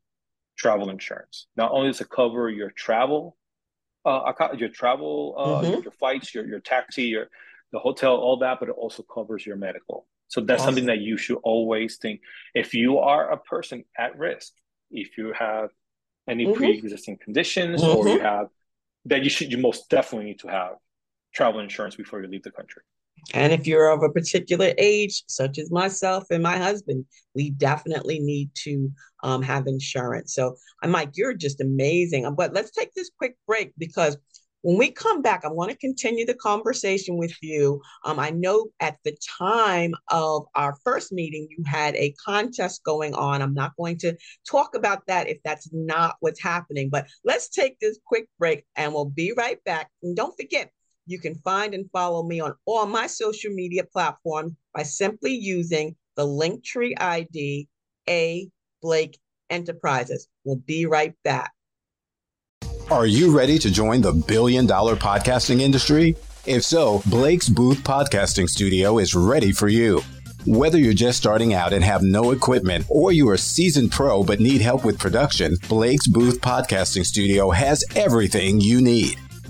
travel 0.57 0.91
insurance. 0.91 1.47
Not 1.57 1.71
only 1.73 1.89
does 1.89 2.01
it 2.01 2.11
cover 2.11 2.51
your 2.51 2.71
travel, 2.71 3.37
uh, 4.05 4.33
your 4.57 4.69
travel, 4.69 5.35
uh, 5.39 5.47
mm-hmm. 5.47 5.73
your, 5.73 5.83
your, 5.85 5.93
flights, 5.93 6.35
your 6.35 6.47
your 6.47 6.61
taxi, 6.61 7.05
your 7.05 7.29
the 7.73 7.79
hotel, 7.79 8.17
all 8.17 8.39
that, 8.39 8.61
but 8.61 8.69
it 8.69 8.75
also 8.77 9.03
covers 9.03 9.47
your 9.47 9.57
medical. 9.57 10.07
So 10.29 10.41
that's 10.41 10.63
awesome. 10.63 10.75
something 10.75 10.87
that 10.87 11.01
you 11.01 11.17
should 11.17 11.39
always 11.43 11.97
think. 11.97 12.21
If 12.55 12.75
you 12.75 12.99
are 12.99 13.31
a 13.31 13.39
person 13.39 13.85
at 13.99 14.19
risk, 14.19 14.53
if 14.91 15.17
you 15.17 15.33
have 15.39 15.71
any 16.29 16.45
mm-hmm. 16.45 16.55
pre-existing 16.55 17.19
conditions, 17.19 17.83
mm-hmm. 17.83 17.97
or 17.97 18.09
you 18.09 18.21
have 18.21 18.49
that, 19.07 19.23
you 19.25 19.31
should 19.31 19.51
you 19.51 19.59
most 19.59 19.89
definitely 19.89 20.27
need 20.27 20.41
to 20.41 20.49
have 20.49 20.75
travel 21.35 21.61
insurance 21.61 21.97
before 21.97 22.21
you 22.21 22.29
leave 22.29 22.43
the 22.43 22.51
country. 22.51 22.83
And 23.35 23.53
if 23.53 23.67
you're 23.67 23.91
of 23.91 24.03
a 24.03 24.11
particular 24.11 24.73
age, 24.79 25.23
such 25.29 25.59
as 25.59 25.71
myself 25.71 26.25
and 26.31 26.43
my 26.43 26.59
husband, 26.59 27.05
we 27.35 27.51
definitely 27.51 28.19
need 28.19 28.51
to 28.57 28.91
um, 29.23 29.43
have 29.43 29.67
insurance. 29.67 30.35
So, 30.35 30.57
I'm 30.83 30.91
Mike, 30.91 31.13
you're 31.15 31.35
just 31.35 31.61
amazing. 31.61 32.33
But 32.37 32.53
let's 32.53 32.73
take 32.73 32.93
this 32.95 33.11
quick 33.17 33.37
break 33.47 33.73
because 33.79 34.17
when 34.63 34.79
we 34.79 34.91
come 34.93 35.23
back, 35.23 35.45
I 35.45 35.49
want 35.49 35.71
to 35.71 35.77
continue 35.77 36.25
the 36.25 36.35
conversation 36.35 37.17
with 37.17 37.35
you. 37.43 37.83
Um, 38.05 38.19
I 38.19 38.31
know 38.31 38.69
at 38.81 38.97
the 39.05 39.17
time 39.39 39.93
of 40.09 40.45
our 40.55 40.77
first 40.85 41.13
meeting, 41.13 41.49
you 41.51 41.65
had 41.67 41.97
a 41.97 42.15
contest 42.25 42.85
going 42.85 43.13
on. 43.15 43.43
I'm 43.43 43.55
not 43.55 43.77
going 43.77 43.99
to 43.99 44.17
talk 44.49 44.77
about 44.77 45.05
that 45.09 45.29
if 45.29 45.39
that's 45.45 45.69
not 45.73 46.15
what's 46.21 46.41
happening, 46.41 46.91
but 46.91 47.09
let's 47.25 47.49
take 47.49 47.79
this 47.81 47.99
quick 48.07 48.29
break 48.39 48.65
and 48.77 48.95
we'll 48.95 49.07
be 49.07 49.33
right 49.37 49.63
back. 49.65 49.91
And 50.03 50.17
don't 50.17 50.37
forget, 50.41 50.71
you 51.13 51.21
can 51.21 51.35
find 51.37 51.75
and 51.75 51.89
follow 51.93 52.25
me 52.25 52.41
on 52.41 52.55
all 52.67 52.87
my 52.87 53.07
social 53.07 53.53
media 53.53 53.85
platforms 53.85 54.53
by 54.75 54.83
simply 54.83 55.33
using 55.33 55.95
the 56.17 56.27
Linktree 56.27 56.95
ID 56.99 57.69
A 58.09 58.49
Blake 58.81 59.19
Enterprises. 59.51 60.29
We'll 60.45 60.57
be 60.57 60.87
right 60.87 61.15
back. 61.23 61.53
Are 62.91 63.07
you 63.07 63.37
ready 63.37 63.59
to 63.59 63.71
join 63.71 64.01
the 64.01 64.13
billion 64.13 64.67
dollar 64.67 64.97
podcasting 64.97 65.61
industry? 65.61 66.17
If 66.45 66.65
so, 66.65 67.03
Blake's 67.07 67.49
Booth 67.49 67.79
Podcasting 67.85 68.49
Studio 68.49 68.99
is 68.99 69.15
ready 69.15 69.53
for 69.53 69.69
you. 69.69 70.03
Whether 70.45 70.77
you're 70.77 70.93
just 70.93 71.19
starting 71.19 71.55
out 71.55 71.73
and 71.73 71.85
have 71.85 72.03
no 72.03 72.33
equipment, 72.33 72.85
or 72.89 73.13
you 73.13 73.29
are 73.29 73.35
a 73.35 73.39
seasoned 73.39 73.93
pro 73.93 74.25
but 74.25 74.41
need 74.41 74.61
help 74.61 74.85
with 74.85 74.99
production, 74.99 75.57
Blake's 75.69 76.09
Booth 76.09 76.41
Podcasting 76.41 77.07
Studio 77.07 77.51
has 77.51 77.85
everything 77.95 78.61
you 78.61 78.83
need. 78.83 79.21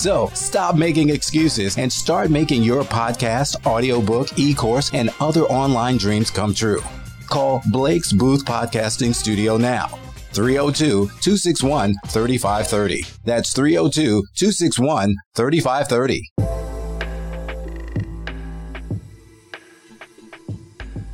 So 0.00 0.30
stop 0.32 0.76
making 0.76 1.10
excuses 1.10 1.76
and 1.76 1.92
start 1.92 2.30
making 2.30 2.62
your 2.62 2.84
podcast, 2.84 3.66
audiobook, 3.66 4.38
e 4.38 4.54
course, 4.54 4.90
and 4.94 5.10
other 5.20 5.42
online 5.42 5.98
dreams 5.98 6.30
come 6.30 6.54
true. 6.54 6.80
Call 7.28 7.60
Blake's 7.70 8.10
Booth 8.10 8.46
Podcasting 8.46 9.14
Studio 9.14 9.58
now. 9.58 9.88
302 10.32 11.04
261 11.20 11.94
3530. 12.06 13.04
That's 13.26 13.52
302 13.52 14.24
261 14.34 15.14
3530. 15.34 16.22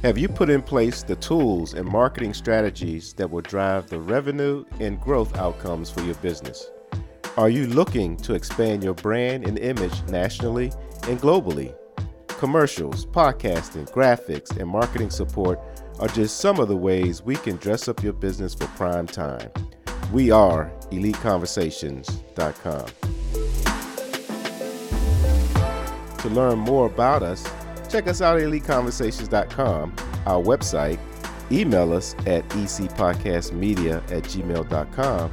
Have 0.02 0.16
you 0.16 0.28
put 0.28 0.48
in 0.48 0.62
place 0.62 1.02
the 1.02 1.16
tools 1.16 1.74
and 1.74 1.88
marketing 1.88 2.34
strategies 2.34 3.14
that 3.14 3.28
will 3.28 3.40
drive 3.40 3.88
the 3.88 3.98
revenue 3.98 4.64
and 4.78 5.00
growth 5.00 5.36
outcomes 5.36 5.90
for 5.90 6.02
your 6.02 6.14
business? 6.16 6.70
Are 7.36 7.50
you 7.50 7.66
looking 7.66 8.16
to 8.18 8.32
expand 8.32 8.82
your 8.82 8.94
brand 8.94 9.46
and 9.46 9.58
image 9.58 10.02
nationally 10.04 10.72
and 11.02 11.20
globally? 11.20 11.76
Commercials, 12.28 13.04
podcasting, 13.04 13.90
graphics, 13.92 14.56
and 14.56 14.66
marketing 14.66 15.10
support 15.10 15.60
are 15.98 16.08
just 16.08 16.40
some 16.40 16.58
of 16.58 16.68
the 16.68 16.76
ways 16.76 17.20
we 17.22 17.36
can 17.36 17.56
dress 17.56 17.88
up 17.88 18.02
your 18.02 18.14
business 18.14 18.54
for 18.54 18.66
prime 18.68 19.06
time. 19.06 19.50
We 20.14 20.30
are 20.30 20.72
EliteConversations.com. 20.90 22.86
To 26.16 26.28
learn 26.30 26.58
more 26.58 26.86
about 26.86 27.22
us, 27.22 27.46
check 27.90 28.06
us 28.06 28.22
out 28.22 28.38
at 28.38 28.44
EliteConversations.com, 28.44 29.94
our 30.24 30.42
website, 30.42 30.98
email 31.52 31.92
us 31.92 32.14
at 32.26 32.48
ecpodcastmedia 32.48 33.96
at 34.10 34.22
gmail.com 34.22 35.32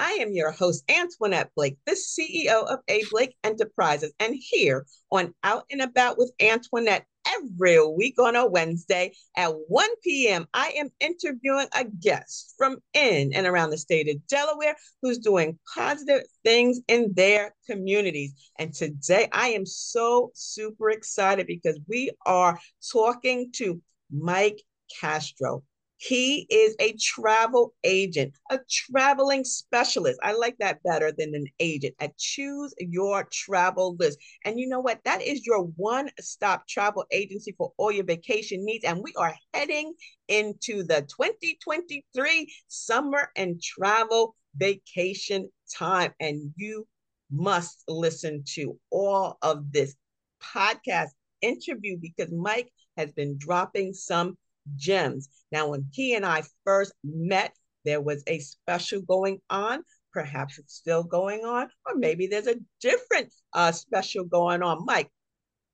I 0.00 0.12
am 0.12 0.32
your 0.32 0.50
host, 0.50 0.82
Antionette 0.88 1.50
Blake, 1.54 1.76
the 1.84 1.92
CEO 1.92 2.64
of 2.66 2.78
A 2.88 3.04
Blake 3.10 3.36
Enterprises, 3.44 4.14
and 4.18 4.34
here 4.34 4.86
on 5.12 5.34
Out 5.44 5.66
and 5.70 5.82
About 5.82 6.16
with 6.16 6.32
Antionette 6.40 7.02
every 7.28 7.86
week 7.86 8.18
on 8.18 8.34
a 8.34 8.48
Wednesday 8.48 9.12
at 9.36 9.52
1 9.68 9.88
p.m. 10.02 10.48
I 10.54 10.72
am 10.78 10.88
interviewing 11.00 11.66
a 11.76 11.84
guest 11.84 12.54
from 12.56 12.78
in 12.94 13.34
and 13.34 13.46
around 13.46 13.70
the 13.70 13.76
state 13.76 14.08
of 14.08 14.26
Delaware 14.26 14.74
who's 15.02 15.18
doing 15.18 15.58
positive 15.74 16.22
things 16.46 16.80
in 16.88 17.12
their 17.14 17.54
communities. 17.68 18.32
And 18.58 18.72
today 18.72 19.28
I 19.32 19.48
am 19.48 19.66
so 19.66 20.30
super 20.32 20.88
excited 20.88 21.46
because 21.46 21.78
we 21.88 22.10
are 22.24 22.58
talking 22.90 23.52
to 23.56 23.82
Mike 24.10 24.62
Castro. 24.98 25.62
He 26.02 26.46
is 26.48 26.74
a 26.80 26.94
travel 26.94 27.74
agent, 27.84 28.32
a 28.50 28.58
traveling 28.70 29.44
specialist. 29.44 30.18
I 30.22 30.32
like 30.32 30.56
that 30.58 30.82
better 30.82 31.12
than 31.12 31.34
an 31.34 31.44
agent. 31.58 31.94
I 32.00 32.10
choose 32.16 32.72
your 32.78 33.28
travel 33.30 33.96
list. 33.98 34.18
And 34.46 34.58
you 34.58 34.66
know 34.66 34.80
what? 34.80 35.04
That 35.04 35.20
is 35.20 35.44
your 35.46 35.64
one 35.76 36.08
stop 36.18 36.66
travel 36.66 37.04
agency 37.10 37.52
for 37.52 37.74
all 37.76 37.92
your 37.92 38.04
vacation 38.04 38.64
needs. 38.64 38.86
And 38.86 39.02
we 39.02 39.12
are 39.18 39.34
heading 39.52 39.92
into 40.28 40.84
the 40.84 41.02
2023 41.02 42.50
summer 42.66 43.30
and 43.36 43.60
travel 43.60 44.34
vacation 44.56 45.50
time. 45.70 46.14
And 46.18 46.54
you 46.56 46.88
must 47.30 47.84
listen 47.88 48.42
to 48.54 48.78
all 48.90 49.36
of 49.42 49.70
this 49.70 49.96
podcast 50.42 51.10
interview 51.42 51.98
because 52.00 52.32
Mike 52.32 52.72
has 52.96 53.12
been 53.12 53.36
dropping 53.38 53.92
some 53.92 54.38
gems. 54.76 55.28
Now, 55.52 55.68
when 55.68 55.86
he 55.92 56.14
and 56.14 56.24
I 56.24 56.42
first 56.64 56.92
met, 57.04 57.52
there 57.84 58.00
was 58.00 58.22
a 58.26 58.38
special 58.40 59.02
going 59.02 59.40
on. 59.48 59.82
Perhaps 60.12 60.58
it's 60.58 60.74
still 60.74 61.04
going 61.04 61.44
on, 61.44 61.68
or 61.86 61.94
maybe 61.94 62.26
there's 62.26 62.48
a 62.48 62.56
different 62.80 63.32
uh, 63.52 63.70
special 63.70 64.24
going 64.24 64.62
on. 64.62 64.84
Mike, 64.84 65.08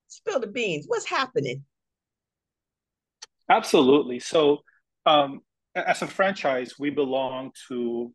spill 0.08 0.40
the 0.40 0.46
beans. 0.46 0.84
What's 0.86 1.08
happening? 1.08 1.64
Absolutely. 3.48 4.18
So, 4.18 4.58
um, 5.06 5.40
as 5.74 6.02
a 6.02 6.06
franchise, 6.06 6.74
we 6.78 6.90
belong 6.90 7.52
to 7.68 8.12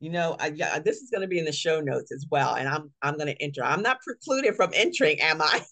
You 0.00 0.10
know, 0.10 0.36
I, 0.38 0.48
yeah, 0.48 0.78
this 0.80 0.98
is 0.98 1.10
going 1.10 1.22
to 1.22 1.28
be 1.28 1.38
in 1.38 1.44
the 1.44 1.52
show 1.52 1.80
notes 1.80 2.12
as 2.12 2.26
well, 2.30 2.54
and 2.54 2.68
I'm 2.68 2.90
I'm 3.02 3.16
going 3.16 3.28
to 3.28 3.42
enter. 3.42 3.64
I'm 3.64 3.82
not 3.82 4.00
precluded 4.02 4.54
from 4.56 4.70
entering, 4.74 5.20
am 5.20 5.40
I? 5.40 5.62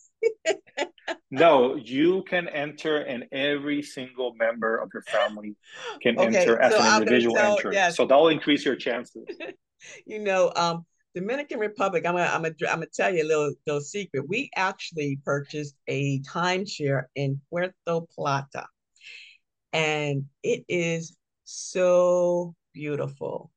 no, 1.30 1.74
you 1.76 2.22
can 2.28 2.48
enter, 2.48 2.98
and 2.98 3.24
every 3.32 3.82
single 3.82 4.34
member 4.34 4.76
of 4.76 4.90
your 4.92 5.02
family 5.02 5.56
can 6.02 6.18
okay, 6.18 6.36
enter 6.36 6.60
as 6.60 6.72
so 6.72 6.80
an 6.80 7.02
individual 7.02 7.36
tell, 7.36 7.56
entry. 7.56 7.74
Yes. 7.74 7.96
So 7.96 8.06
that'll 8.06 8.28
increase 8.28 8.64
your 8.64 8.76
chances. 8.76 9.26
you 10.06 10.18
know, 10.20 10.52
um, 10.56 10.86
Dominican 11.14 11.58
Republic, 11.58 12.06
I'm 12.06 12.14
gonna, 12.14 12.30
I'm 12.32 12.42
gonna, 12.42 12.54
I'm 12.68 12.76
gonna 12.76 12.86
tell 12.86 13.14
you 13.14 13.22
a 13.22 13.28
little, 13.28 13.52
little 13.66 13.80
secret. 13.80 14.28
We 14.28 14.50
actually 14.56 15.18
purchased 15.24 15.74
a 15.88 16.20
timeshare 16.20 17.04
in 17.14 17.40
Puerto 17.50 18.06
Plata, 18.14 18.66
and 19.72 20.24
it 20.42 20.64
is 20.68 21.16
so 21.44 22.54
beautiful. 22.72 23.50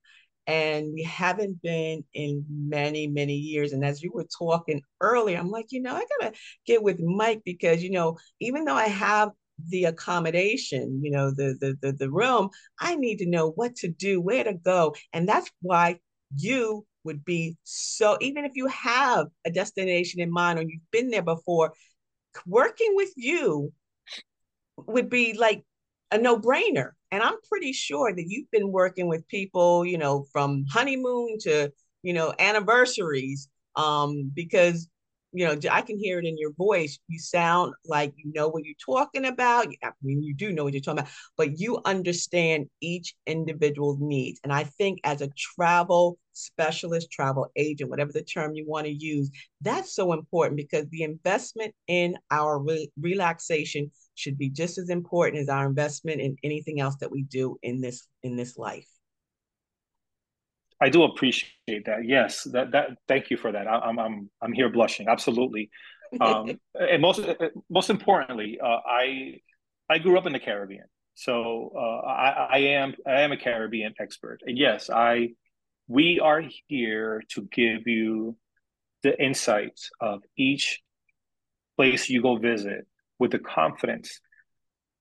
And 0.48 0.94
we 0.94 1.04
haven't 1.04 1.62
been 1.62 2.04
in 2.14 2.46
many, 2.50 3.08
many 3.08 3.34
years. 3.36 3.74
And 3.74 3.84
as 3.84 4.04
you 4.04 4.12
were 4.14 4.28
talking 4.38 4.82
earlier, 5.02 5.38
I'm 5.38 5.50
like, 5.50 5.68
you 5.72 5.82
know, 5.82 5.96
I 5.96 6.06
gotta 6.20 6.34
get 6.66 6.84
with 6.84 7.00
Mike 7.00 7.42
because 7.46 7.84
you 7.84 7.92
know, 7.92 8.18
even 8.40 8.66
though 8.66 8.76
I 8.76 8.88
have 8.88 9.32
the 9.70 9.86
accommodation, 9.86 11.02
you 11.04 11.12
know, 11.12 11.32
the 11.32 11.56
the 11.60 11.76
the, 11.82 11.94
the 11.94 12.12
room, 12.12 12.50
I 12.80 12.96
need 12.96 13.18
to 13.18 13.30
know 13.30 13.52
what 13.52 13.76
to 13.78 13.88
do, 13.88 14.22
where 14.22 14.44
to 14.44 14.54
go, 14.54 14.96
and 15.14 15.28
that's 15.28 15.50
why 15.62 16.00
you 16.36 16.86
would 17.04 17.24
be 17.24 17.56
so, 17.64 18.18
even 18.22 18.46
if 18.46 18.52
you 18.56 18.68
have 18.68 19.28
a 19.46 19.52
destination 19.52 20.20
in 20.20 20.32
mind 20.32 20.60
or 20.60 20.64
you've 20.64 20.92
been 20.92 21.10
there 21.10 21.22
before, 21.22 21.74
working 22.46 22.94
with 22.96 23.12
you 23.16 23.72
would 24.78 25.10
be 25.10 25.34
like 25.34 25.64
a 26.12 26.18
no 26.18 26.38
brainer. 26.38 26.92
And 27.16 27.24
I'm 27.24 27.38
pretty 27.50 27.72
sure 27.72 28.14
that 28.14 28.26
you've 28.28 28.52
been 28.52 28.74
working 28.74 29.08
with 29.08 29.26
people, 29.30 29.86
you 29.86 29.98
know, 29.98 30.26
from 30.34 30.66
honeymoon 30.70 31.38
to, 31.44 31.72
you 32.04 32.12
know, 32.12 32.34
anniversaries, 32.38 33.48
um, 33.78 34.30
because 34.34 34.90
you 35.32 35.46
know, 35.46 35.58
I 35.70 35.82
can 35.82 35.98
hear 35.98 36.20
it 36.20 36.26
in 36.26 36.38
your 36.38 36.52
voice. 36.54 37.00
You 37.08 37.20
sound 37.20 37.74
like 37.86 38.14
you 38.18 38.32
know 38.34 38.50
what 38.50 38.64
you're 38.66 38.74
talking 38.86 39.26
about. 39.26 39.68
I 39.84 39.92
mean, 40.02 40.24
you 40.24 40.34
do 40.34 40.52
know 40.52 40.66
what 40.66 40.74
you're 40.74 40.82
talking 40.82 41.00
about, 41.00 41.12
but 41.38 41.58
you 41.58 41.80
understand 41.86 42.68
each 42.82 43.16
individual's 43.26 43.98
needs. 44.02 44.40
And 44.44 44.52
I 44.52 44.66
think 44.66 45.00
as 45.06 45.22
a 45.22 45.30
travel 45.56 46.18
specialist, 46.34 47.12
travel 47.12 47.48
agent, 47.56 47.90
whatever 47.90 48.12
the 48.12 48.24
term 48.24 48.56
you 48.56 48.66
want 48.68 48.88
to 48.88 48.94
use, 48.94 49.30
that's 49.62 49.96
so 49.96 50.12
important 50.12 50.58
because 50.58 50.88
the 50.90 51.04
investment 51.04 51.74
in 51.88 52.18
our 52.30 52.60
re- 52.60 52.92
relaxation 53.00 53.92
should 54.16 54.38
be 54.38 54.50
just 54.50 54.78
as 54.78 54.90
important 54.90 55.42
as 55.42 55.50
our 55.50 55.68
investment 55.68 56.22
in 56.22 56.36
anything 56.44 56.80
else 56.80 56.96
that 56.98 57.12
we 57.12 57.24
do 57.24 57.58
in 57.62 57.82
this 57.82 58.08
in 58.24 58.36
this 58.36 58.58
life. 58.58 58.88
I 60.82 60.90
do 60.90 61.04
appreciate 61.04 61.86
that. 61.86 62.06
Yes, 62.06 62.44
that 62.52 62.72
that. 62.72 62.90
Thank 63.08 63.30
you 63.30 63.38
for 63.38 63.52
that. 63.52 63.68
I, 63.68 63.90
am 63.90 64.00
I'm 64.00 64.30
I'm 64.42 64.54
here 64.54 64.70
blushing. 64.70 65.08
Absolutely. 65.08 65.70
Um, 66.20 66.60
and 66.76 67.02
most 67.02 67.22
most 67.70 67.90
importantly, 67.90 68.60
uh, 68.62 68.80
I 68.86 69.42
I 69.90 70.00
grew 70.00 70.18
up 70.18 70.26
in 70.26 70.34
the 70.34 70.40
Caribbean, 70.40 70.86
so 71.14 71.72
uh, 71.76 72.08
I, 72.08 72.48
I 72.52 72.58
am 72.58 72.96
I 73.06 73.22
am 73.22 73.32
a 73.32 73.38
Caribbean 73.38 73.94
expert. 74.00 74.42
And 74.46 74.58
yes, 74.58 74.90
I 74.90 75.30
we 75.88 76.20
are 76.20 76.44
here 76.68 77.24
to 77.30 77.48
give 77.52 77.88
you 77.88 78.36
the 79.04 79.22
insights 79.22 79.92
of 80.02 80.24
each 80.36 80.82
place 81.78 82.10
you 82.10 82.22
go 82.22 82.38
visit 82.38 82.88
with 83.20 83.32
the 83.32 83.40
confidence 83.40 84.20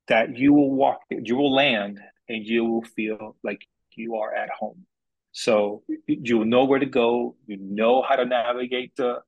that 0.08 0.36
you 0.36 0.52
will 0.52 0.72
walk, 0.72 1.00
you 1.10 1.36
will 1.36 1.54
land, 1.54 2.00
and 2.28 2.46
you 2.46 2.64
will 2.64 2.82
feel 2.82 3.36
like 3.42 3.66
you 3.96 4.16
are 4.16 4.34
at 4.34 4.50
home. 4.50 4.86
So 5.32 5.82
you 6.06 6.44
know 6.44 6.64
where 6.64 6.78
to 6.78 6.86
go. 6.86 7.36
You 7.46 7.58
know 7.60 8.02
how 8.02 8.16
to 8.16 8.24
navigate 8.24 8.94
the 8.96 9.20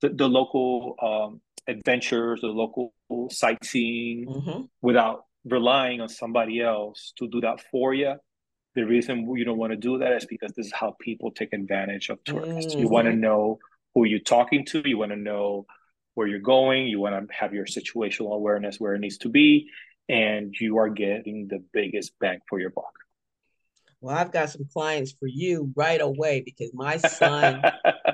the, 0.00 0.08
the 0.08 0.28
local 0.28 0.96
um, 1.02 1.40
adventures, 1.66 2.40
the 2.40 2.46
local 2.48 2.94
sightseeing, 3.30 4.26
mm-hmm. 4.26 4.62
without 4.80 5.24
relying 5.44 6.00
on 6.00 6.08
somebody 6.08 6.60
else 6.60 7.12
to 7.18 7.28
do 7.28 7.40
that 7.42 7.62
for 7.70 7.92
you. 7.92 8.14
The 8.74 8.84
reason 8.84 9.28
you 9.36 9.44
don't 9.44 9.58
want 9.58 9.72
to 9.72 9.76
do 9.76 9.98
that 9.98 10.12
is 10.12 10.24
because 10.24 10.52
this 10.52 10.66
is 10.66 10.72
how 10.72 10.96
people 11.00 11.30
take 11.30 11.52
advantage 11.52 12.08
of 12.08 12.22
tourists. 12.24 12.72
Mm-hmm. 12.72 12.82
You 12.82 12.88
want 12.88 13.08
to 13.08 13.14
know 13.14 13.58
who 13.94 14.04
you're 14.04 14.20
talking 14.20 14.64
to. 14.66 14.88
You 14.88 14.98
want 14.98 15.10
to 15.10 15.16
know 15.16 15.66
where 16.14 16.26
you're 16.26 16.38
going. 16.38 16.86
You 16.86 17.00
want 17.00 17.28
to 17.28 17.34
have 17.34 17.54
your 17.54 17.66
situational 17.66 18.34
awareness 18.34 18.78
where 18.78 18.94
it 18.94 19.00
needs 19.00 19.18
to 19.18 19.28
be, 19.28 19.68
and 20.08 20.54
you 20.58 20.78
are 20.78 20.88
getting 20.88 21.48
the 21.48 21.62
biggest 21.72 22.12
bang 22.20 22.40
for 22.48 22.58
your 22.58 22.70
buck. 22.70 22.92
Well, 24.00 24.16
I've 24.16 24.32
got 24.32 24.48
some 24.48 24.66
clients 24.72 25.12
for 25.12 25.26
you 25.26 25.72
right 25.76 26.00
away 26.00 26.42
because 26.44 26.72
my 26.72 26.96
son, 26.96 27.62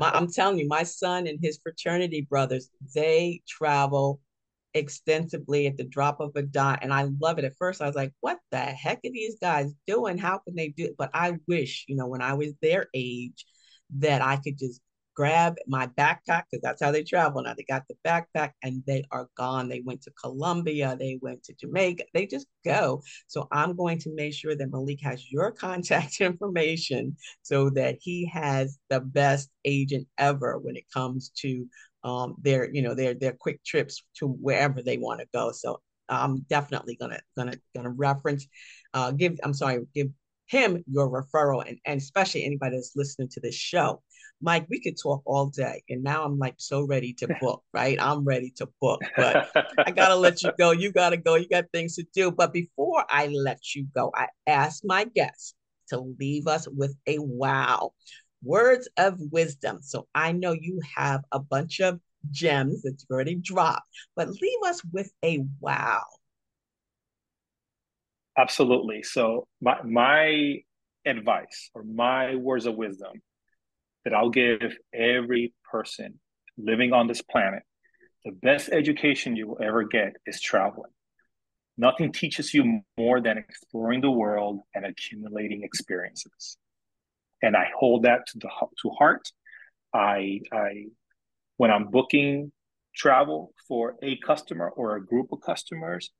my, 0.01 0.11
I'm 0.11 0.31
telling 0.31 0.59
you, 0.59 0.67
my 0.67 0.83
son 0.83 1.27
and 1.27 1.39
his 1.41 1.59
fraternity 1.63 2.27
brothers, 2.29 2.71
they 2.95 3.43
travel 3.47 4.21
extensively 4.75 5.67
at 5.67 5.77
the 5.77 5.85
drop 5.85 6.21
of 6.21 6.33
a 6.35 6.43
dime. 6.43 6.79
And 6.83 6.93
I 6.93 7.09
love 7.21 7.39
it. 7.39 7.45
At 7.45 7.57
first, 7.57 7.81
I 7.81 7.87
was 7.87 7.97
like, 7.97 8.13
what 8.21 8.39
the 8.51 8.59
heck 8.59 8.99
are 8.99 9.11
these 9.13 9.37
guys 9.41 9.73
doing? 9.87 10.19
How 10.19 10.39
can 10.39 10.55
they 10.55 10.69
do 10.69 10.85
it? 10.85 10.97
But 10.99 11.11
I 11.15 11.39
wish, 11.49 11.85
you 11.89 11.97
know, 11.97 12.09
when 12.09 12.23
I 12.23 12.35
was 12.35 12.53
their 12.61 12.89
age, 12.93 13.47
that 13.99 14.21
I 14.23 14.37
could 14.37 14.59
just 14.59 14.81
grab 15.17 15.57
my 15.67 15.87
backpack 15.87 16.45
because 16.51 16.61
that's 16.63 16.83
how 16.83 16.91
they 16.93 17.03
travel 17.03 17.43
now. 17.43 17.55
They 17.55 17.65
got 17.69 17.85
the 17.89 17.97
backpack 18.07 18.53
and 18.63 18.83
they 18.87 19.05
are 19.11 19.29
gone. 19.37 19.69
They 19.69 19.81
went 19.81 20.03
to 20.03 20.11
Colombia, 20.13 20.95
they 20.99 21.19
went 21.23 21.43
to 21.45 21.55
Jamaica, 21.55 22.05
they 22.13 22.27
just 22.27 22.47
go. 22.65 23.03
So 23.27 23.49
I'm 23.51 23.75
going 23.75 23.99
to 24.01 24.15
make 24.15 24.35
sure 24.35 24.55
that 24.55 24.71
Malik 24.71 25.01
has 25.03 25.31
your 25.31 25.51
contact 25.67 26.21
information 26.21 27.17
so 27.43 27.71
that 27.71 27.97
he 28.01 28.27
has 28.27 28.79
the 28.91 29.01
best 29.01 29.51
agent 29.65 30.07
ever 30.19 30.59
when 30.59 30.77
it 30.77 30.85
comes 30.93 31.31
to 31.39 31.67
um, 32.05 32.37
their, 32.41 32.73
you 32.73 32.83
know, 32.83 32.95
their 32.95 33.15
their 33.15 33.33
quick 33.33 33.65
trips 33.65 34.05
to 34.19 34.29
wherever 34.29 34.83
they 34.83 34.99
want 34.99 35.21
to 35.21 35.27
go. 35.33 35.51
So 35.51 35.81
I'm 36.09 36.41
definitely 36.49 36.97
gonna 37.01 37.21
gonna 37.37 37.55
gonna 37.75 37.91
reference, 37.91 38.47
uh, 38.95 39.11
give 39.13 39.39
I'm 39.43 39.55
sorry, 39.55 39.81
give 39.95 40.09
him 40.47 40.85
your 40.89 41.09
referral 41.11 41.67
and, 41.67 41.79
and 41.85 42.01
especially 42.01 42.45
anybody 42.45 42.77
that's 42.77 42.93
listening 42.95 43.29
to 43.31 43.41
this 43.41 43.55
show. 43.55 44.03
Mike, 44.41 44.67
we 44.69 44.81
could 44.81 44.97
talk 45.01 45.23
all 45.25 45.47
day. 45.47 45.83
And 45.89 46.03
now 46.03 46.25
I'm 46.25 46.39
like 46.39 46.57
so 46.59 46.83
ready 46.83 47.13
to 47.15 47.29
book, 47.41 47.63
right? 47.73 47.99
I'm 48.01 48.25
ready 48.25 48.53
to 48.57 48.69
book, 48.81 49.01
but 49.17 49.49
I 49.79 49.91
got 49.91 50.09
to 50.09 50.17
let 50.17 50.43
you 50.43 50.53
go. 50.59 50.71
You 50.73 50.93
got 50.93 51.11
to 51.11 51.17
go. 51.17 51.37
You 51.37 51.49
got 51.49 51.65
things 51.73 51.97
to 51.97 52.05
do. 52.15 52.31
But 52.31 52.53
before 52.53 53.05
I 53.09 53.29
let 53.29 53.75
you 53.75 53.87
go, 53.95 54.13
I 54.15 54.29
ask 54.47 54.83
my 54.85 55.05
guests 55.05 55.55
to 55.89 56.15
leave 56.19 56.47
us 56.47 56.69
with 56.69 56.95
a 57.07 57.19
wow. 57.19 57.93
Words 58.43 58.89
of 58.97 59.19
wisdom. 59.33 59.79
So 59.83 60.07
I 60.15 60.33
know 60.33 60.53
you 60.53 60.81
have 60.95 61.23
a 61.33 61.39
bunch 61.39 61.81
of 61.81 62.01
gems 62.31 62.83
that 62.83 62.91
you've 62.91 63.11
already 63.11 63.37
dropped, 63.37 63.89
but 64.15 64.29
leave 64.29 64.63
us 64.67 64.83
with 64.93 65.11
a 65.25 65.43
wow. 65.61 66.03
Absolutely. 68.39 69.03
So 69.03 69.47
my 69.63 69.83
my 69.83 70.57
advice 71.07 71.71
or 71.75 71.85
my 71.85 72.35
words 72.35 72.67
of 72.67 72.75
wisdom 72.75 73.23
that 74.07 74.15
I'll 74.15 74.31
give 74.31 74.61
every 74.95 75.53
person 75.69 76.21
living 76.57 76.93
on 76.93 77.09
this 77.09 77.23
planet 77.23 77.65
the 78.25 78.31
best 78.31 78.69
education 78.71 79.35
you 79.35 79.49
will 79.49 79.59
ever 79.61 79.83
get 79.83 80.15
is 80.27 80.41
traveling. 80.41 80.93
Nothing 81.77 82.13
teaches 82.13 82.55
you 82.55 82.81
more 82.97 83.21
than 83.21 83.37
exploring 83.37 84.01
the 84.01 84.11
world 84.11 84.61
and 84.77 84.87
accumulating 84.87 85.65
experiences. 85.65 86.57
And 87.43 87.57
I 87.57 87.67
hold 87.77 88.05
that 88.05 88.27
to 88.29 88.39
the 88.39 88.49
to 88.83 88.91
heart. 88.91 89.29
I 89.93 90.41
I 90.53 90.87
when 91.57 91.73
I'm 91.73 91.89
booking 91.91 92.53
travel 92.95 93.53
for 93.67 93.97
a 94.03 94.17
customer 94.19 94.69
or 94.69 94.95
a 94.95 95.05
group 95.05 95.33
of 95.33 95.41
customers, 95.41 96.11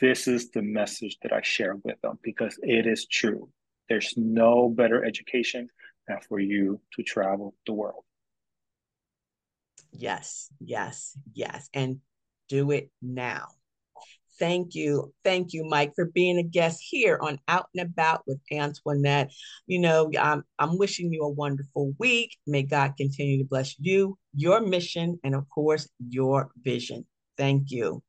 this 0.00 0.26
is 0.26 0.50
the 0.50 0.62
message 0.62 1.18
that 1.22 1.34
I 1.34 1.42
share 1.42 1.76
with 1.84 2.00
them 2.00 2.18
because 2.22 2.58
it 2.62 2.86
is 2.86 3.06
true. 3.06 3.50
There's 3.90 4.14
no 4.16 4.70
better 4.70 5.04
education 5.04 5.68
and 6.08 6.22
for 6.24 6.40
you 6.40 6.80
to 6.94 7.02
travel 7.02 7.54
the 7.66 7.72
world. 7.72 8.04
Yes, 9.92 10.48
yes, 10.60 11.16
yes. 11.34 11.68
And 11.74 12.00
do 12.48 12.70
it 12.70 12.90
now. 13.02 13.48
Thank 14.38 14.74
you. 14.74 15.12
Thank 15.22 15.52
you, 15.52 15.64
Mike, 15.64 15.92
for 15.94 16.06
being 16.06 16.38
a 16.38 16.42
guest 16.42 16.80
here 16.80 17.18
on 17.20 17.38
Out 17.46 17.66
and 17.74 17.86
About 17.86 18.22
with 18.26 18.40
Antionette. 18.50 19.30
You 19.66 19.80
know, 19.80 20.10
I'm, 20.18 20.44
I'm 20.58 20.78
wishing 20.78 21.12
you 21.12 21.22
a 21.22 21.28
wonderful 21.28 21.94
week. 21.98 22.36
May 22.46 22.62
God 22.62 22.94
continue 22.96 23.36
to 23.38 23.44
bless 23.44 23.78
you, 23.78 24.16
your 24.34 24.62
mission, 24.62 25.20
and 25.22 25.34
of 25.34 25.48
course, 25.50 25.88
your 26.08 26.50
vision. 26.62 27.04
Thank 27.36 27.70
you. 27.70 28.02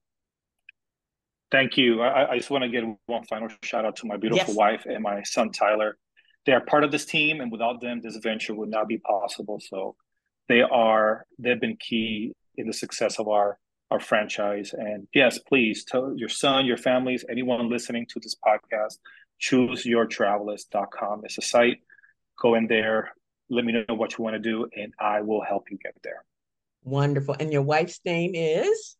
Thank 1.52 1.76
you. 1.76 2.02
I, 2.02 2.32
I 2.32 2.38
just 2.38 2.50
want 2.50 2.64
to 2.64 2.70
give 2.70 2.86
one 3.08 3.26
final 3.26 3.50
shout 3.62 3.84
out 3.84 3.98
to 3.98 4.08
my 4.08 4.16
beautiful 4.16 4.48
yes. 4.48 4.56
wife 4.56 4.86
and 4.86 5.04
my 5.04 5.22
son, 5.24 5.52
Tyler. 5.52 5.98
They 6.46 6.54
are 6.54 6.62
part 6.62 6.84
of 6.84 6.92
this 6.92 7.06
team, 7.06 7.40
and 7.42 7.52
without 7.52 7.82
them, 7.82 8.02
this 8.02 8.18
venture 8.18 8.56
would 8.56 8.70
not 8.70 8.88
be 8.88 8.98
possible. 8.98 9.60
So 9.60 9.96
they 10.50 10.62
are, 10.62 11.26
they've 11.38 11.60
been 11.60 11.78
key 11.78 12.34
in 12.58 12.68
the 12.68 12.74
success 12.74 13.20
of 13.20 13.28
our 13.28 13.58
our 13.92 14.00
franchise. 14.00 14.74
And 14.74 15.08
yes, 15.14 15.38
please 15.38 15.84
tell 15.84 16.14
your 16.16 16.30
son, 16.30 16.66
your 16.66 16.78
families, 16.78 17.26
anyone 17.30 17.70
listening 17.70 18.08
to 18.14 18.20
this 18.22 18.36
podcast, 18.36 18.98
chooseyourtravelist.com. 19.42 21.22
It's 21.26 21.38
a 21.38 21.42
site. 21.42 21.80
Go 22.42 22.56
in 22.56 22.68
there, 22.68 23.12
let 23.50 23.66
me 23.66 23.74
know 23.74 23.96
what 23.96 24.18
you 24.18 24.24
want 24.24 24.36
to 24.36 24.40
do, 24.40 24.68
and 24.76 24.94
I 25.00 25.22
will 25.22 25.44
help 25.44 25.70
you 25.70 25.78
get 25.78 25.94
there. 26.04 26.24
Wonderful. 26.84 27.36
And 27.40 27.52
your 27.52 27.62
wife's 27.62 28.00
name 28.06 28.32
is? 28.34 28.96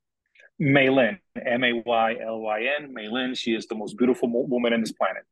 Maylyn, 0.62 1.18
M 1.44 1.64
A 1.64 1.82
Y 1.84 2.16
L 2.24 2.40
Y 2.42 2.68
N. 2.80 2.94
Maylyn, 2.94 3.36
she 3.36 3.56
is 3.56 3.66
the 3.66 3.76
most 3.76 3.98
beautiful 3.98 4.30
woman 4.30 4.74
in 4.74 4.82
this 4.82 4.92
planet. 4.92 5.24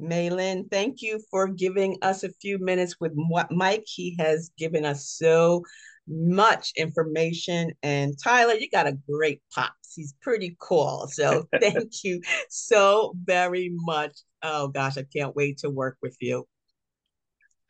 Maylyn, 0.00 0.68
thank 0.70 1.02
you 1.02 1.20
for 1.30 1.48
giving 1.48 1.98
us 2.02 2.24
a 2.24 2.32
few 2.40 2.58
minutes 2.58 2.96
with 3.00 3.12
Mike. 3.50 3.84
He 3.86 4.16
has 4.18 4.50
given 4.56 4.84
us 4.84 5.08
so 5.08 5.62
much 6.08 6.72
information. 6.76 7.72
And 7.82 8.14
Tyler, 8.22 8.54
you 8.54 8.68
got 8.70 8.86
a 8.86 8.98
great 9.08 9.42
pops. 9.54 9.94
He's 9.94 10.14
pretty 10.22 10.56
cool. 10.60 11.08
So 11.12 11.44
thank 11.60 12.04
you 12.04 12.20
so 12.48 13.14
very 13.24 13.70
much. 13.72 14.18
Oh 14.42 14.68
gosh, 14.68 14.96
I 14.96 15.04
can't 15.04 15.36
wait 15.36 15.58
to 15.58 15.70
work 15.70 15.98
with 16.02 16.16
you. 16.20 16.46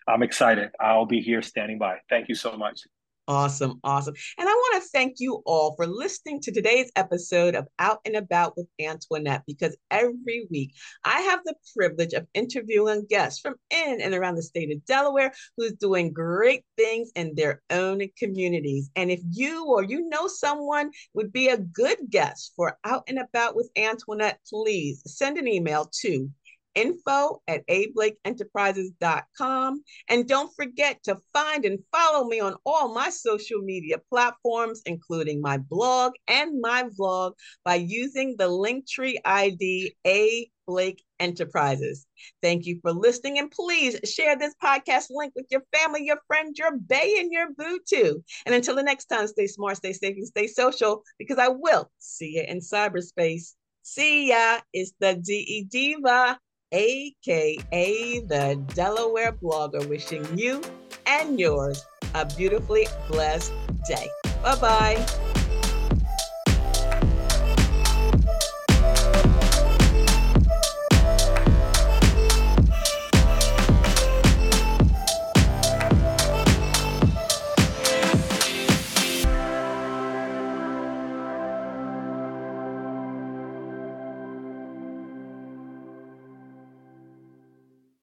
I'm 0.09 0.23
excited. 0.23 0.71
I'll 0.81 1.07
be 1.07 1.21
here 1.21 1.43
standing 1.43 1.79
by. 1.79 1.99
Thank 2.09 2.29
you 2.29 2.35
so 2.35 2.57
much. 2.57 2.83
Awesome, 3.31 3.79
awesome. 3.85 4.15
And 4.39 4.49
I 4.49 4.53
want 4.53 4.83
to 4.83 4.89
thank 4.89 5.21
you 5.21 5.41
all 5.47 5.77
for 5.77 5.87
listening 5.87 6.41
to 6.41 6.51
today's 6.51 6.91
episode 6.97 7.55
of 7.55 7.69
Out 7.79 8.01
and 8.05 8.17
About 8.17 8.57
with 8.57 8.67
Antionette 8.81 9.43
because 9.47 9.77
every 9.89 10.49
week 10.51 10.75
I 11.05 11.21
have 11.21 11.39
the 11.45 11.55
privilege 11.77 12.13
of 12.13 12.27
interviewing 12.35 13.07
guests 13.09 13.39
from 13.39 13.55
in 13.71 14.01
and 14.01 14.15
around 14.15 14.35
the 14.35 14.43
state 14.43 14.73
of 14.73 14.85
Delaware 14.85 15.33
who's 15.57 15.75
doing 15.75 16.13
great 16.13 16.65
things 16.77 17.13
in 17.15 17.37
their 17.37 17.63
own 17.71 18.01
communities. 18.19 18.91
And 18.97 19.13
if 19.13 19.21
you 19.31 19.65
or 19.65 19.85
you 19.85 20.09
know 20.09 20.27
someone 20.27 20.91
would 21.15 21.33
be 21.33 21.51
a 21.51 21.57
good 21.57 21.99
guest 22.11 22.53
for 22.57 22.79
Out 22.85 23.05
and 23.07 23.21
About 23.21 23.55
with 23.55 23.71
Antionette, 23.79 24.39
please 24.49 25.03
send 25.07 25.39
an 25.39 25.47
email 25.47 25.89
to 26.01 26.29
info 26.75 27.41
at 27.49 27.67
ablakeenterprises.com. 27.69 29.83
And 30.09 30.29
don't 30.29 30.55
forget 30.55 31.03
to 31.05 31.17
find 31.33 31.65
and 31.65 31.79
follow 31.93 32.27
me 32.27 32.41
on 32.41 32.57
all 32.65 32.93
my 32.95 33.11
social 33.11 33.61
media 33.61 33.97
platforms, 34.09 34.83
including 34.87 35.41
my 35.41 35.59
blog 35.59 36.13
and 36.29 36.61
my 36.61 36.85
vlog, 36.99 37.33
by 37.65 37.77
using 37.77 38.37
the 38.37 38.49
Linktree 38.49 39.17
ID 39.25 39.97
A 40.07 40.51
Blake 40.67 41.03
Enterprises. 41.19 42.07
Thank 42.43 42.67
you 42.67 42.79
for 42.81 42.93
listening, 42.93 43.39
and 43.39 43.51
please 43.51 43.99
share 44.05 44.37
this 44.37 44.55
podcast 44.63 45.07
link 45.11 45.33
with 45.35 45.47
your 45.51 45.63
family, 45.75 46.05
your 46.05 46.21
friend, 46.27 46.55
your 46.57 46.77
bay, 46.77 47.17
and 47.19 47.33
your 47.33 47.49
boo 47.57 47.81
too. 47.89 48.23
And 48.47 48.55
until 48.55 48.77
the 48.77 48.83
next 48.83 49.07
time, 49.07 49.27
stay 49.27 49.49
smart, 49.49 49.79
stay 49.79 49.93
safe, 49.93 50.17
and 50.17 50.27
stay 50.27 50.47
social 50.47 51.03
because 51.19 51.39
I 51.39 51.49
will 51.49 51.91
see 51.99 52.37
you 52.37 52.45
in 52.47 52.61
cyberspace. 52.61 53.55
See 53.83 54.29
ya. 54.29 54.61
It's 54.73 54.93
the 55.01 55.15
DE 55.15 55.67
Diva 55.69 56.39
aka 56.73 58.21
the 58.21 58.63
Delaware 58.75 59.33
blogger, 59.33 59.87
wishing 59.89 60.27
you 60.37 60.63
and 61.07 61.39
yours 61.39 61.85
a 62.15 62.25
beautifully 62.25 62.87
blessed 63.09 63.53
day. 63.89 64.09
Bye 64.43 64.57
bye. 64.57 65.30